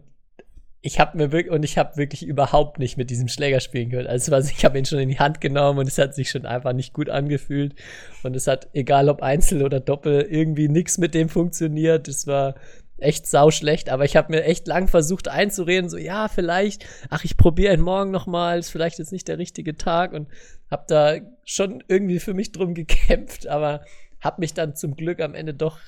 [0.82, 4.08] ich habe mir wirklich und ich habe wirklich überhaupt nicht mit diesem Schläger spielen können.
[4.08, 6.46] Also was, ich habe ihn schon in die Hand genommen und es hat sich schon
[6.46, 7.76] einfach nicht gut angefühlt
[8.24, 12.08] und es hat egal ob Einzel oder Doppel irgendwie nichts mit dem funktioniert.
[12.08, 12.56] Es war
[12.98, 17.24] echt sau schlecht, aber ich habe mir echt lang versucht einzureden, so ja, vielleicht, ach,
[17.24, 20.28] ich probiere ihn morgen noch mal, ist vielleicht jetzt nicht der richtige Tag und
[20.72, 23.82] habe da schon irgendwie für mich drum gekämpft, aber
[24.20, 25.80] habe mich dann zum Glück am Ende doch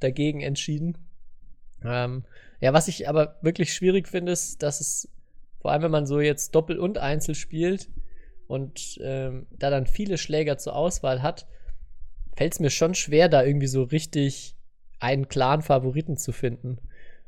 [0.00, 0.98] dagegen entschieden.
[1.84, 2.24] Ähm,
[2.60, 5.08] ja, was ich aber wirklich schwierig finde, ist, dass es,
[5.60, 7.88] vor allem wenn man so jetzt Doppel und Einzel spielt
[8.46, 11.46] und ähm, da dann viele Schläger zur Auswahl hat,
[12.36, 14.56] fällt es mir schon schwer, da irgendwie so richtig
[14.98, 16.78] einen klaren Favoriten zu finden.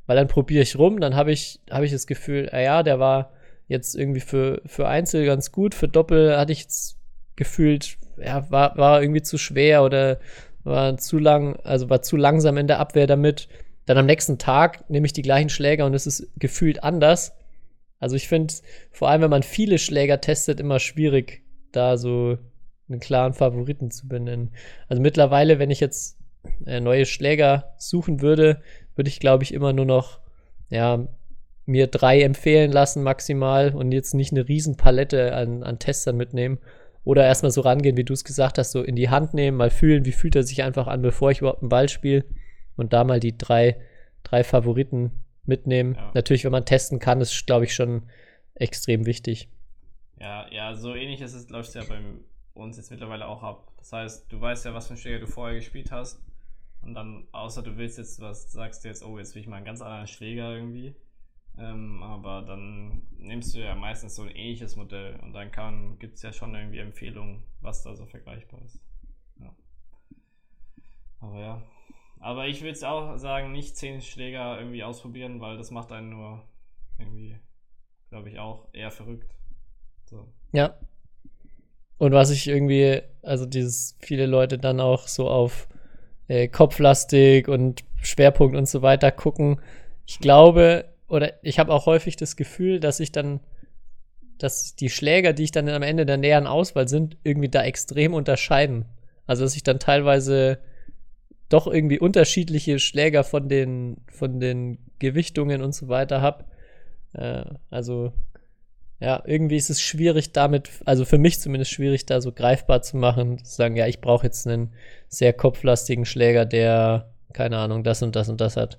[0.06, 2.98] Weil dann probiere ich rum, dann habe ich, hab ich das Gefühl, ah ja, der
[2.98, 3.32] war
[3.68, 6.98] jetzt irgendwie für, für Einzel ganz gut, für Doppel hatte ich jetzt
[7.36, 10.18] gefühlt, ja, war, war irgendwie zu schwer oder
[10.64, 13.48] war zu lang, also war zu langsam in der Abwehr damit.
[13.92, 17.34] Dann am nächsten Tag nehme ich die gleichen Schläger und es ist gefühlt anders.
[17.98, 18.54] Also ich finde,
[18.90, 22.38] vor allem wenn man viele Schläger testet, immer schwierig, da so
[22.88, 24.54] einen klaren Favoriten zu benennen.
[24.88, 26.16] Also mittlerweile, wenn ich jetzt
[26.64, 28.62] äh, neue Schläger suchen würde,
[28.94, 30.20] würde ich, glaube ich, immer nur noch,
[30.70, 31.06] ja,
[31.66, 36.60] mir drei empfehlen lassen maximal und jetzt nicht eine Riesenpalette an, an Testern mitnehmen.
[37.04, 39.68] Oder erstmal so rangehen, wie du es gesagt hast, so in die Hand nehmen, mal
[39.68, 42.24] fühlen, wie fühlt er sich einfach an, bevor ich überhaupt einen Ball spiele
[42.76, 43.80] und da mal die drei,
[44.22, 45.94] drei Favoriten mitnehmen.
[45.94, 46.10] Ja.
[46.14, 48.04] Natürlich, wenn man testen kann, ist, glaube ich, schon
[48.54, 49.48] extrem wichtig.
[50.18, 52.00] Ja, ja, so ähnlich ist es, läuft es ja bei
[52.54, 53.72] uns jetzt mittlerweile auch ab.
[53.78, 56.22] Das heißt, du weißt ja, was für ein Schläger du vorher gespielt hast.
[56.82, 59.56] Und dann, außer du willst jetzt was, sagst du jetzt, oh, jetzt will ich mal
[59.56, 60.94] einen ganz anderen Schläger irgendwie.
[61.58, 66.22] Ähm, aber dann nimmst du ja meistens so ein ähnliches Modell und dann gibt es
[66.22, 68.80] ja schon irgendwie Empfehlungen, was da so vergleichbar ist.
[69.38, 69.54] Ja.
[71.20, 71.62] Aber ja,
[72.22, 76.10] aber ich würde es auch sagen, nicht zehn Schläger irgendwie ausprobieren, weil das macht einen
[76.10, 76.40] nur
[76.96, 77.36] irgendwie,
[78.10, 79.34] glaube ich, auch eher verrückt.
[80.04, 80.28] So.
[80.52, 80.76] Ja.
[81.98, 85.68] Und was ich irgendwie, also dieses viele Leute dann auch so auf
[86.28, 89.60] äh, Kopflastig und Schwerpunkt und so weiter gucken.
[90.06, 93.40] Ich glaube, oder ich habe auch häufig das Gefühl, dass ich dann,
[94.38, 98.14] dass die Schläger, die ich dann am Ende der näheren Auswahl sind, irgendwie da extrem
[98.14, 98.84] unterscheiden.
[99.26, 100.58] Also dass ich dann teilweise
[101.52, 106.44] doch irgendwie unterschiedliche Schläger von den, von den Gewichtungen und so weiter habe.
[107.12, 108.12] Äh, also,
[109.00, 112.96] ja, irgendwie ist es schwierig damit, also für mich zumindest schwierig, da so greifbar zu
[112.96, 114.72] machen, zu sagen, ja, ich brauche jetzt einen
[115.08, 118.78] sehr kopflastigen Schläger, der, keine Ahnung, das und das und das hat.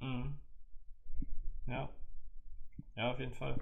[0.00, 0.36] Mhm.
[1.66, 1.88] Ja.
[2.96, 3.56] Ja, auf jeden Fall.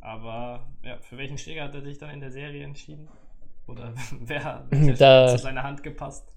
[0.00, 3.08] Aber ja, für welchen Schläger hat er sich dann in der Serie entschieden?
[3.66, 6.32] Oder wer, wer hat zu seiner Hand gepasst?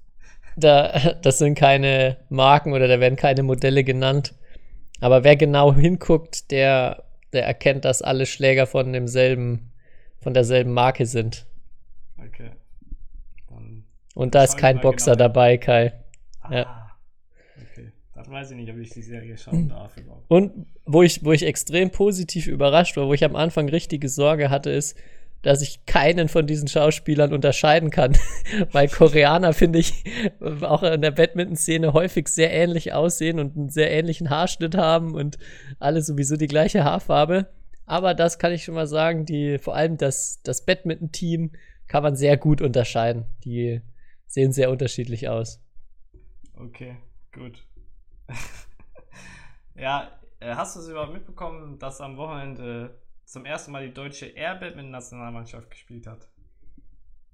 [0.57, 4.33] Da, das sind keine Marken oder da werden keine Modelle genannt.
[5.01, 7.03] Aber wer genau hinguckt, der,
[7.33, 9.71] der erkennt, dass alle Schläger von demselben,
[10.21, 11.45] von derselben Marke sind.
[12.17, 12.51] Okay.
[13.49, 13.83] Dann
[14.13, 15.93] Und da ist kein Boxer genau dabei, Kai.
[16.41, 16.91] Ah, ja.
[17.71, 17.91] Okay.
[18.13, 20.25] Das weiß ich nicht, ob ich die Serie schauen darf überhaupt.
[20.29, 24.49] Und wo ich, wo ich extrem positiv überrascht war, wo ich am Anfang richtige Sorge
[24.49, 24.97] hatte, ist,
[25.45, 28.17] dass ich keinen von diesen Schauspielern unterscheiden kann.
[28.71, 30.03] Weil Koreaner, finde ich,
[30.61, 35.37] auch in der Badminton-Szene häufig sehr ähnlich aussehen und einen sehr ähnlichen Haarschnitt haben und
[35.77, 37.47] alle sowieso die gleiche Haarfarbe.
[37.85, 41.51] Aber das kann ich schon mal sagen, die, vor allem das, das Badminton-Team
[41.87, 43.25] kann man sehr gut unterscheiden.
[43.43, 43.81] Die
[44.25, 45.61] sehen sehr unterschiedlich aus.
[46.57, 46.97] Okay,
[47.31, 47.63] gut.
[49.75, 54.27] ja, äh, hast du es überhaupt mitbekommen, dass am Wochenende zum ersten Mal die deutsche
[54.27, 56.27] Air-Badminton-Nationalmannschaft gespielt hat?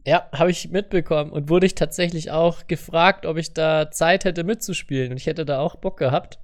[0.06, 4.44] Ja, habe ich mitbekommen und wurde ich tatsächlich auch gefragt, ob ich da Zeit hätte
[4.44, 6.40] mitzuspielen und ich hätte da auch Bock gehabt.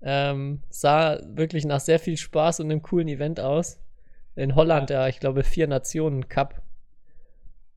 [0.00, 3.80] Ähm, sah wirklich nach sehr viel Spaß und einem coolen Event aus.
[4.36, 6.62] In Holland, ja, ja ich glaube, vier Nationen Cup.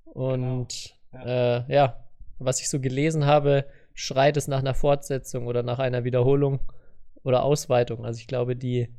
[0.05, 1.25] Und genau.
[1.25, 1.57] ja.
[1.57, 2.03] Äh, ja,
[2.37, 3.65] was ich so gelesen habe,
[3.95, 6.59] schreit es nach einer Fortsetzung oder nach einer Wiederholung
[7.23, 8.05] oder Ausweitung.
[8.05, 8.93] Also ich glaube, die,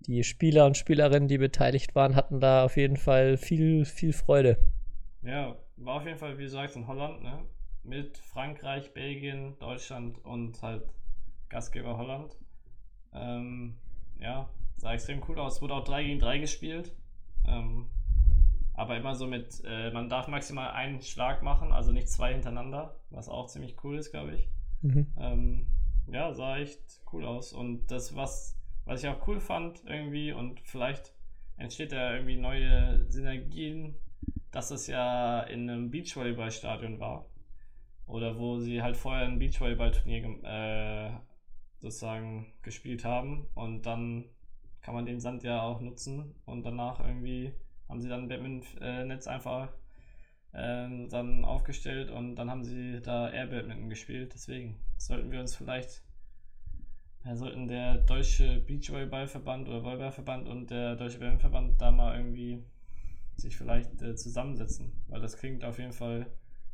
[0.00, 4.58] die Spieler und Spielerinnen, die beteiligt waren, hatten da auf jeden Fall viel, viel Freude.
[5.22, 7.44] Ja, war auf jeden Fall, wie gesagt, in Holland, ne?
[7.82, 10.82] Mit Frankreich, Belgien, Deutschland und halt
[11.48, 12.36] Gastgeber Holland.
[13.12, 13.76] Ähm,
[14.18, 15.62] ja, sah extrem cool aus.
[15.62, 16.94] Wurde auch 3 gegen 3 gespielt.
[17.46, 17.86] Ähm,
[18.74, 22.96] aber immer so mit, äh, man darf maximal einen Schlag machen, also nicht zwei hintereinander,
[23.10, 24.48] was auch ziemlich cool ist, glaube ich.
[24.82, 25.06] Mhm.
[25.18, 25.66] Ähm,
[26.06, 26.80] ja, sah echt
[27.12, 27.52] cool aus.
[27.52, 28.58] Und das, was,
[28.90, 31.14] was ich auch cool fand irgendwie, und vielleicht
[31.56, 33.94] entsteht da irgendwie neue Synergien,
[34.50, 37.26] dass es ja in einem Beachvolleyballstadion war.
[38.06, 41.12] Oder wo sie halt vorher ein Beachvolleyballturnier äh,
[41.78, 43.46] sozusagen gespielt haben.
[43.54, 44.24] Und dann
[44.80, 47.54] kann man den Sand ja auch nutzen und danach irgendwie
[47.88, 49.68] haben sie dann ein Badminton-Netz einfach
[50.50, 54.32] äh, dann aufgestellt und dann haben sie da Air Badminton gespielt.
[54.34, 56.02] Deswegen sollten wir uns vielleicht,
[57.24, 62.64] ja, sollten der deutsche Beachvolleyballverband oder Volleyballverband und der deutsche Badmintonverband da mal irgendwie
[63.36, 66.26] sich vielleicht äh, zusammensetzen, weil das klingt auf jeden Fall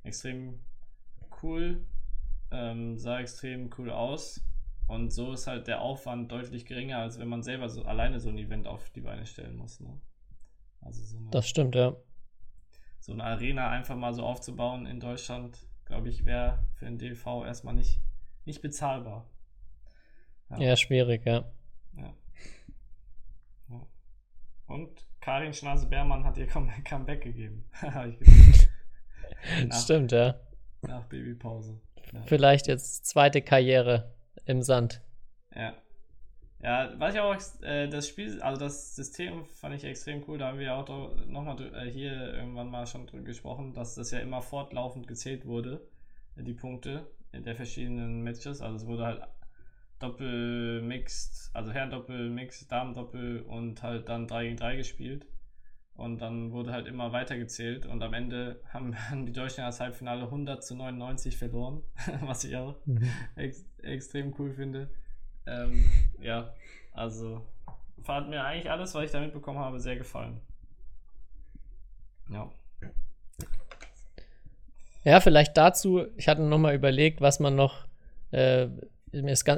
[0.02, 0.60] extrem
[1.42, 1.84] cool,
[2.50, 4.44] ähm, sah extrem cool aus
[4.86, 8.28] und so ist halt der Aufwand deutlich geringer, als wenn man selber so alleine so
[8.28, 9.80] ein Event auf die Beine stellen muss.
[9.80, 10.00] Ne?
[10.80, 11.96] Also so eine, das stimmt, ja.
[13.00, 17.44] So eine Arena einfach mal so aufzubauen in Deutschland, glaube ich, wäre für den DV
[17.44, 18.00] erstmal nicht,
[18.44, 19.28] nicht bezahlbar.
[20.50, 20.58] Ja.
[20.58, 21.44] ja, schwierig, ja.
[21.96, 22.14] ja.
[23.68, 23.86] ja.
[24.66, 27.64] Und Karin Schnase-Bermann hat ihr Comeback gegeben.
[27.82, 28.06] nach,
[29.82, 30.38] Stimmt, ja.
[30.82, 31.80] Nach Babypause.
[32.12, 32.22] Ja.
[32.26, 35.02] Vielleicht jetzt zweite Karriere im Sand.
[35.54, 35.74] Ja.
[36.62, 40.38] Ja, was ich auch, äh, das Spiel, also das System fand ich extrem cool.
[40.38, 44.20] Da haben wir auch nochmal äh, hier irgendwann mal schon drüber gesprochen, dass das ja
[44.20, 45.86] immer fortlaufend gezählt wurde,
[46.36, 48.62] äh, die Punkte in der verschiedenen Matches.
[48.62, 49.22] Also es wurde halt
[49.98, 55.26] Doppel-Mixed, also Herren-Doppel-Mixed, Damen-Doppel und halt dann 3 gegen 3 gespielt.
[55.94, 58.94] Und dann wurde halt immer weiter gezählt und am Ende haben
[59.26, 61.82] die Deutschen das Halbfinale 100 zu 99 verloren,
[62.20, 63.08] was ich auch mhm.
[63.34, 64.90] ex extrem cool finde.
[65.46, 65.84] Ähm,
[66.20, 66.52] ja,
[66.92, 67.46] also
[68.06, 70.40] hat mir eigentlich alles, was ich da mitbekommen habe, sehr gefallen.
[72.30, 72.50] Ja.
[75.04, 77.86] Ja, vielleicht dazu, ich hatte nochmal überlegt, was man noch.
[78.32, 78.68] Äh,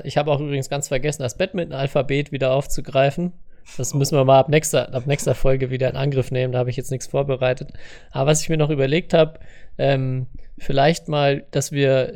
[0.05, 3.33] ich habe auch übrigens ganz vergessen, das Badminton-Alphabet wieder aufzugreifen.
[3.77, 6.53] Das müssen wir mal ab nächster, ab nächster Folge wieder in Angriff nehmen.
[6.53, 7.73] Da habe ich jetzt nichts vorbereitet.
[8.11, 9.41] Aber was ich mir noch überlegt habe,
[9.77, 12.15] ähm, vielleicht mal, dass wir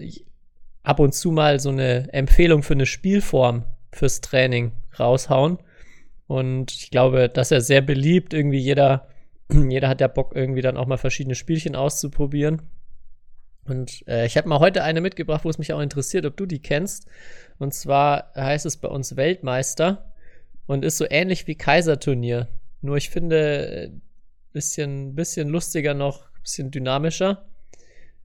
[0.82, 5.58] ab und zu mal so eine Empfehlung für eine Spielform fürs Training raushauen.
[6.26, 8.32] Und ich glaube, das ist ja sehr beliebt.
[8.32, 9.08] Irgendwie jeder,
[9.68, 12.62] jeder hat ja Bock, irgendwie dann auch mal verschiedene Spielchen auszuprobieren.
[13.66, 16.46] Und äh, ich habe mal heute eine mitgebracht, wo es mich auch interessiert, ob du
[16.46, 17.06] die kennst.
[17.58, 20.12] Und zwar heißt es bei uns Weltmeister
[20.66, 22.48] und ist so ähnlich wie Kaiserturnier.
[22.80, 23.90] Nur ich finde, äh,
[24.52, 27.44] bisschen, bisschen lustiger noch, bisschen dynamischer.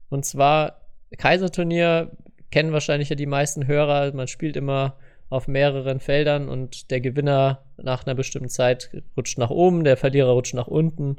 [0.08, 0.80] Und zwar
[1.16, 2.10] Kaiserturnier
[2.50, 4.12] kennen wahrscheinlich ja die meisten Hörer.
[4.14, 4.96] Man spielt immer
[5.30, 10.30] auf mehreren Feldern und der Gewinner nach einer bestimmten Zeit rutscht nach oben, der Verlierer
[10.30, 11.16] rutscht nach unten.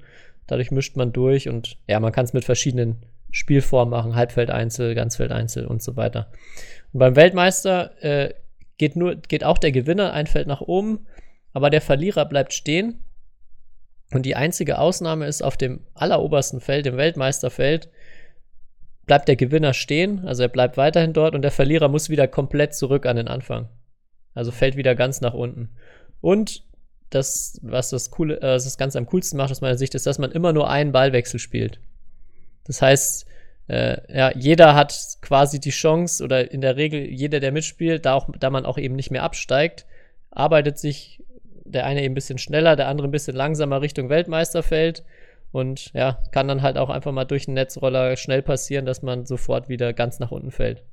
[0.47, 5.65] Dadurch mischt man durch und ja, man kann es mit verschiedenen Spielformen machen, Halbfeldeinzel, Ganzfeldeinzel
[5.65, 6.31] und so weiter.
[6.93, 8.33] Und beim Weltmeister äh,
[8.77, 11.05] geht nur geht auch der Gewinner ein Feld nach oben,
[11.53, 13.03] aber der Verlierer bleibt stehen.
[14.11, 17.89] Und die einzige Ausnahme ist auf dem allerobersten Feld, dem Weltmeisterfeld,
[19.05, 22.73] bleibt der Gewinner stehen, also er bleibt weiterhin dort und der Verlierer muss wieder komplett
[22.73, 23.69] zurück an den Anfang.
[24.33, 25.69] Also fällt wieder ganz nach unten.
[26.21, 26.63] Und
[27.09, 30.19] das, was das, coole, äh, das Ganze am coolsten macht aus meiner Sicht, ist, dass
[30.19, 31.79] man immer nur einen Ballwechsel spielt.
[32.69, 33.25] Das heißt,
[33.67, 38.13] äh, ja, jeder hat quasi die Chance, oder in der Regel jeder, der mitspielt, da,
[38.13, 39.87] auch, da man auch eben nicht mehr absteigt,
[40.29, 41.23] arbeitet sich
[41.65, 45.03] der eine eben ein bisschen schneller, der andere ein bisschen langsamer Richtung Weltmeisterfeld.
[45.51, 49.25] Und ja, kann dann halt auch einfach mal durch den Netzroller schnell passieren, dass man
[49.25, 50.83] sofort wieder ganz nach unten fällt.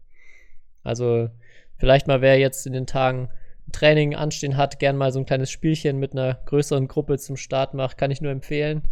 [0.83, 1.29] Also
[1.77, 3.29] vielleicht mal, wer jetzt in den Tagen
[3.73, 7.75] Training anstehen hat, gern mal so ein kleines Spielchen mit einer größeren Gruppe zum Start
[7.75, 8.83] macht, kann ich nur empfehlen.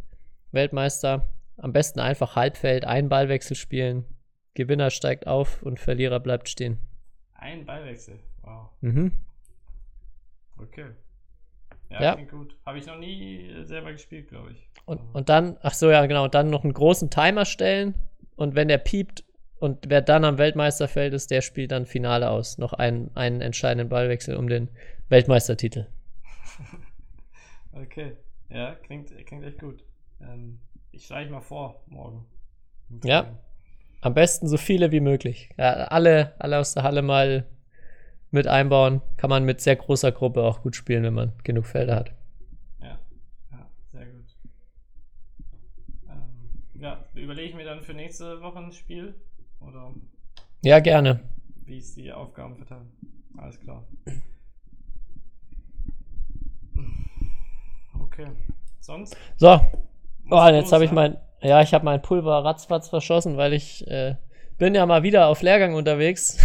[0.53, 4.05] Weltmeister, am besten einfach Halbfeld, einen Ballwechsel spielen.
[4.55, 6.79] Gewinner steigt auf und Verlierer bleibt stehen.
[7.35, 8.71] Ein Ballwechsel, wow.
[8.81, 9.13] Mhm.
[10.59, 10.87] Okay.
[11.91, 12.15] Ja, ja.
[12.15, 12.57] klingt gut.
[12.65, 14.69] Habe ich noch nie selber gespielt, glaube ich.
[14.85, 17.95] Und, und dann, ach so, ja, genau, dann noch einen großen Timer stellen
[18.37, 19.25] und wenn der piept
[19.59, 22.59] und wer dann am Weltmeisterfeld ist, der spielt dann Finale aus.
[22.59, 24.69] Noch einen, einen entscheidenden Ballwechsel um den
[25.09, 25.87] Weltmeistertitel.
[27.73, 28.17] okay,
[28.51, 29.83] ja, klingt, klingt echt gut.
[30.21, 30.59] Ähm,
[30.95, 32.25] ich schlage mal vor, morgen.
[33.03, 33.39] Ja,
[34.01, 35.51] am besten so viele wie möglich.
[35.57, 37.47] Ja, alle, alle aus der Halle mal
[38.31, 39.01] mit einbauen.
[39.17, 42.13] Kann man mit sehr großer Gruppe auch gut spielen, wenn man genug Felder hat.
[42.81, 42.99] Ja,
[43.51, 44.37] ja sehr gut.
[46.09, 49.15] Ähm, ja, überlege ich mir dann für nächste Woche ein Spiel?
[49.61, 49.95] Oder?
[50.63, 51.21] Ja, gerne.
[51.65, 52.87] Wie ist die Aufgaben verteilt?
[53.37, 53.85] Alles klar.
[58.01, 58.29] Okay.
[58.79, 59.17] Sonst?
[59.39, 59.61] So.
[60.31, 64.17] Oh, jetzt habe ich mein, ja, ich habe mein Pulver ratzfatz verschossen, weil ich äh,
[64.59, 66.39] bin ja mal wieder auf Lehrgang unterwegs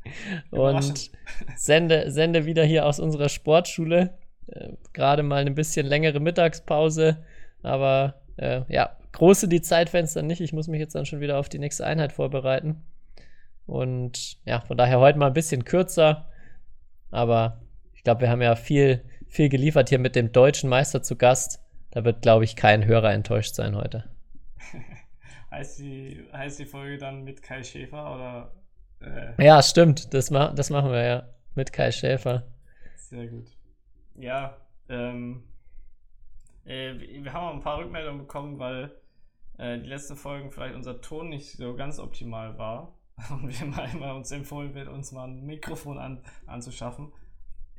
[0.50, 1.10] und
[1.56, 4.14] sende, sende wieder hier aus unserer Sportschule.
[4.46, 7.18] Äh, Gerade mal eine bisschen längere Mittagspause,
[7.62, 10.40] aber äh, ja, große die Zeitfenster nicht.
[10.40, 12.82] Ich muss mich jetzt dann schon wieder auf die nächste Einheit vorbereiten.
[13.66, 16.26] Und ja, von daher heute mal ein bisschen kürzer.
[17.10, 17.60] Aber
[17.94, 21.60] ich glaube, wir haben ja viel, viel geliefert hier mit dem deutschen Meister zu Gast.
[21.90, 24.08] Da wird, glaube ich, kein Hörer enttäuscht sein heute.
[25.50, 28.52] heißt, die, heißt die Folge dann mit Kai Schäfer oder?
[29.00, 29.44] Äh?
[29.44, 30.12] Ja, stimmt.
[30.12, 31.28] Das, ma das machen wir ja.
[31.54, 32.44] Mit Kai Schäfer.
[32.96, 33.46] Sehr gut.
[34.14, 34.56] Ja,
[34.88, 35.44] ähm,
[36.64, 38.92] äh, wir haben auch ein paar Rückmeldungen bekommen, weil
[39.58, 42.94] äh, die letzten Folgen vielleicht unser Ton nicht so ganz optimal war.
[43.30, 47.12] Und wir mal, mal uns empfohlen wird, uns mal ein Mikrofon an, anzuschaffen.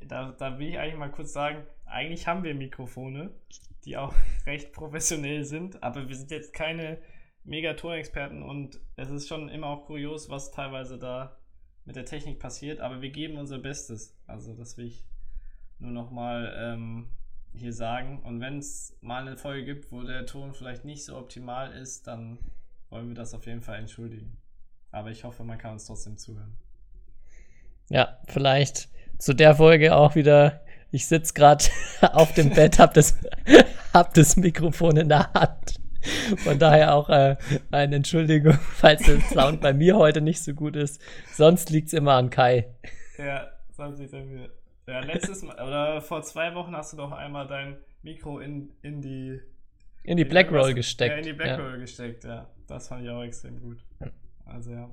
[0.06, 3.30] Da, da will ich eigentlich mal kurz sagen, eigentlich haben wir Mikrofone,
[3.84, 4.14] die auch
[4.46, 6.98] recht professionell sind, aber wir sind jetzt keine
[7.44, 11.36] Megatonexperten und es ist schon immer auch kurios, was teilweise da
[11.84, 14.16] mit der Technik passiert, aber wir geben unser Bestes.
[14.26, 15.04] Also das will ich
[15.78, 17.08] nur nochmal ähm,
[17.52, 18.20] hier sagen.
[18.20, 22.06] Und wenn es mal eine Folge gibt, wo der Ton vielleicht nicht so optimal ist,
[22.06, 22.38] dann
[22.90, 24.36] wollen wir das auf jeden Fall entschuldigen.
[24.92, 26.56] Aber ich hoffe, man kann uns trotzdem zuhören.
[27.88, 28.88] Ja, vielleicht
[29.18, 30.60] zu der Folge auch wieder.
[30.90, 31.64] Ich sitze gerade
[32.12, 33.16] auf dem Bett, hab das,
[33.94, 35.80] hab das Mikrofon in der Hand.
[36.38, 37.36] Von daher auch äh,
[37.70, 41.00] eine Entschuldigung, falls der Sound bei mir heute nicht so gut ist.
[41.32, 42.74] Sonst liegt es immer an Kai.
[43.18, 44.50] Ja, sonst liegt es an mir.
[44.86, 49.02] Ja, letztes Mal, oder vor zwei Wochen hast du doch einmal dein Mikro in, in
[49.02, 49.40] die.
[50.02, 51.12] In die Blackroll gesteckt.
[51.12, 51.76] Ja, in die Blackroll ja.
[51.76, 52.48] gesteckt, ja.
[52.66, 53.84] Das fand ich auch extrem gut.
[54.46, 54.90] Also ja.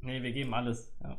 [0.00, 1.18] Nee, wir geben alles, ja.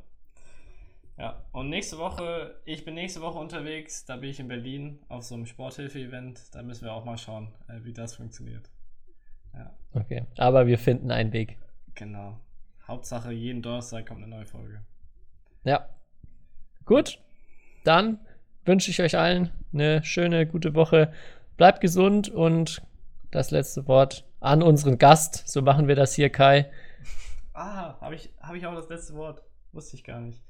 [1.18, 5.24] Ja, und nächste Woche, ich bin nächste Woche unterwegs, da bin ich in Berlin auf
[5.24, 6.54] so einem Sporthilfe-Event.
[6.54, 8.70] Da müssen wir auch mal schauen, äh, wie das funktioniert.
[9.54, 9.76] Ja.
[9.94, 11.58] Okay, aber wir finden einen Weg.
[11.96, 12.40] Genau.
[12.88, 14.84] Hauptsache, jeden Donnerstag kommt eine neue Folge.
[15.64, 15.90] Ja.
[16.86, 17.20] Gut,
[17.84, 18.20] dann
[18.64, 21.12] wünsche ich euch allen eine schöne, gute Woche.
[21.58, 22.84] Bleibt gesund und
[23.32, 25.48] das letzte Wort an unseren Gast.
[25.48, 26.70] So machen wir das hier, Kai.
[27.54, 29.42] Ah, habe ich, hab ich auch das letzte Wort?
[29.72, 30.47] Wusste ich gar nicht.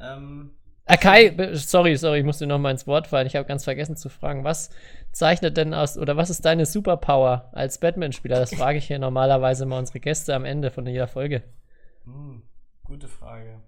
[0.00, 0.50] Ähm,
[0.86, 3.26] ah, Kai, sorry, sorry, ich musste noch mal ins Wort fallen.
[3.26, 4.70] Ich habe ganz vergessen zu fragen, was
[5.12, 8.38] zeichnet denn aus oder was ist deine Superpower als Batman-Spieler?
[8.38, 11.42] Das frage ich hier normalerweise mal unsere Gäste am Ende von jeder Folge.
[12.04, 12.42] Hm,
[12.84, 13.60] gute Frage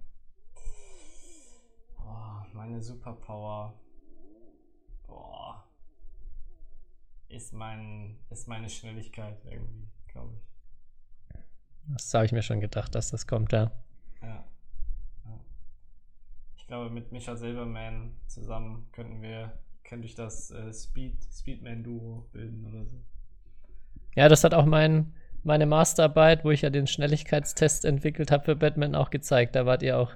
[2.61, 3.73] meine Superpower.
[5.07, 5.63] Boah.
[7.27, 10.41] Ist, mein, ist meine Schnelligkeit irgendwie, glaube ich.
[11.87, 13.51] Das habe ich mir schon gedacht, dass das kommt.
[13.51, 13.71] Ja.
[14.21, 14.45] ja.
[16.71, 19.51] Ich glaube, mit Micha Silverman zusammen könnten wir,
[19.83, 22.95] könnte ich das äh, Speed, Speedman-Duo bilden oder so.
[24.15, 25.13] Ja, das hat auch mein,
[25.43, 29.57] meine Masterarbeit, wo ich ja den Schnelligkeitstest entwickelt habe für Batman, auch gezeigt.
[29.57, 30.13] Da wart ihr auch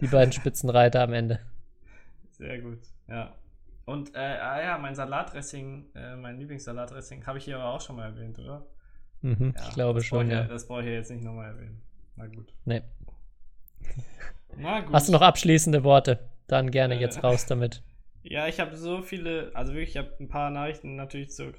[0.00, 1.40] die beiden Spitzenreiter am Ende.
[2.30, 3.34] Sehr gut, ja.
[3.84, 7.96] Und, äh, ah ja, mein Salatdressing, äh, mein Lieblingssalatdressing, habe ich hier aber auch schon
[7.96, 8.64] mal erwähnt, oder?
[9.20, 10.40] Mhm, ja, ich glaube schon, ja.
[10.40, 10.48] ja.
[10.48, 11.82] Das brauche ich jetzt nicht nochmal erwähnen.
[12.16, 12.50] Na gut.
[12.64, 12.80] Nee.
[14.92, 16.18] Hast du noch abschließende Worte?
[16.46, 17.82] Dann gerne äh, jetzt raus damit.
[18.24, 21.52] Ja, ich habe so viele, also wirklich, ich habe ein paar Nachrichten natürlich zur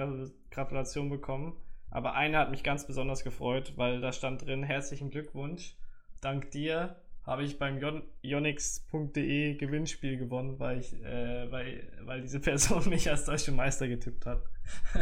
[0.52, 1.56] Gratulation bekommen.
[1.90, 5.76] Aber eine hat mich ganz besonders gefreut, weil da stand drin: Herzlichen Glückwunsch.
[6.22, 6.98] Dank dir
[7.30, 7.80] habe ich beim
[8.22, 14.26] yonix.de Gewinnspiel gewonnen, weil ich, äh, weil, weil diese Person mich als deutsche Meister getippt
[14.26, 14.44] hat.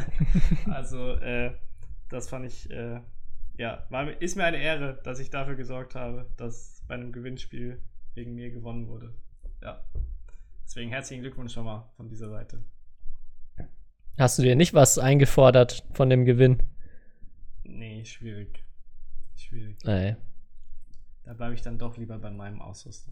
[0.69, 1.53] also äh,
[2.09, 2.99] das fand ich, äh,
[3.57, 7.81] ja, war, ist mir eine Ehre, dass ich dafür gesorgt habe, dass bei einem Gewinnspiel
[8.15, 9.13] wegen mir gewonnen wurde.
[9.61, 9.83] Ja.
[10.63, 12.63] Deswegen herzlichen Glückwunsch schon mal von dieser Seite.
[14.17, 16.63] Hast du dir nicht was eingefordert von dem Gewinn?
[17.63, 18.63] Nee, schwierig.
[19.35, 19.77] Schwierig.
[19.85, 20.15] Nee.
[21.23, 23.11] Da bleibe ich dann doch lieber bei meinem Ausrüster.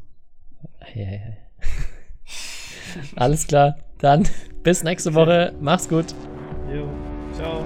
[0.79, 1.37] Hey, hey, hey.
[3.15, 3.77] Alles klar.
[3.99, 4.27] Dann
[4.63, 5.53] bis nächste Woche.
[5.59, 6.15] Mach's gut.
[6.71, 6.89] Jo.
[7.33, 7.65] Ciao.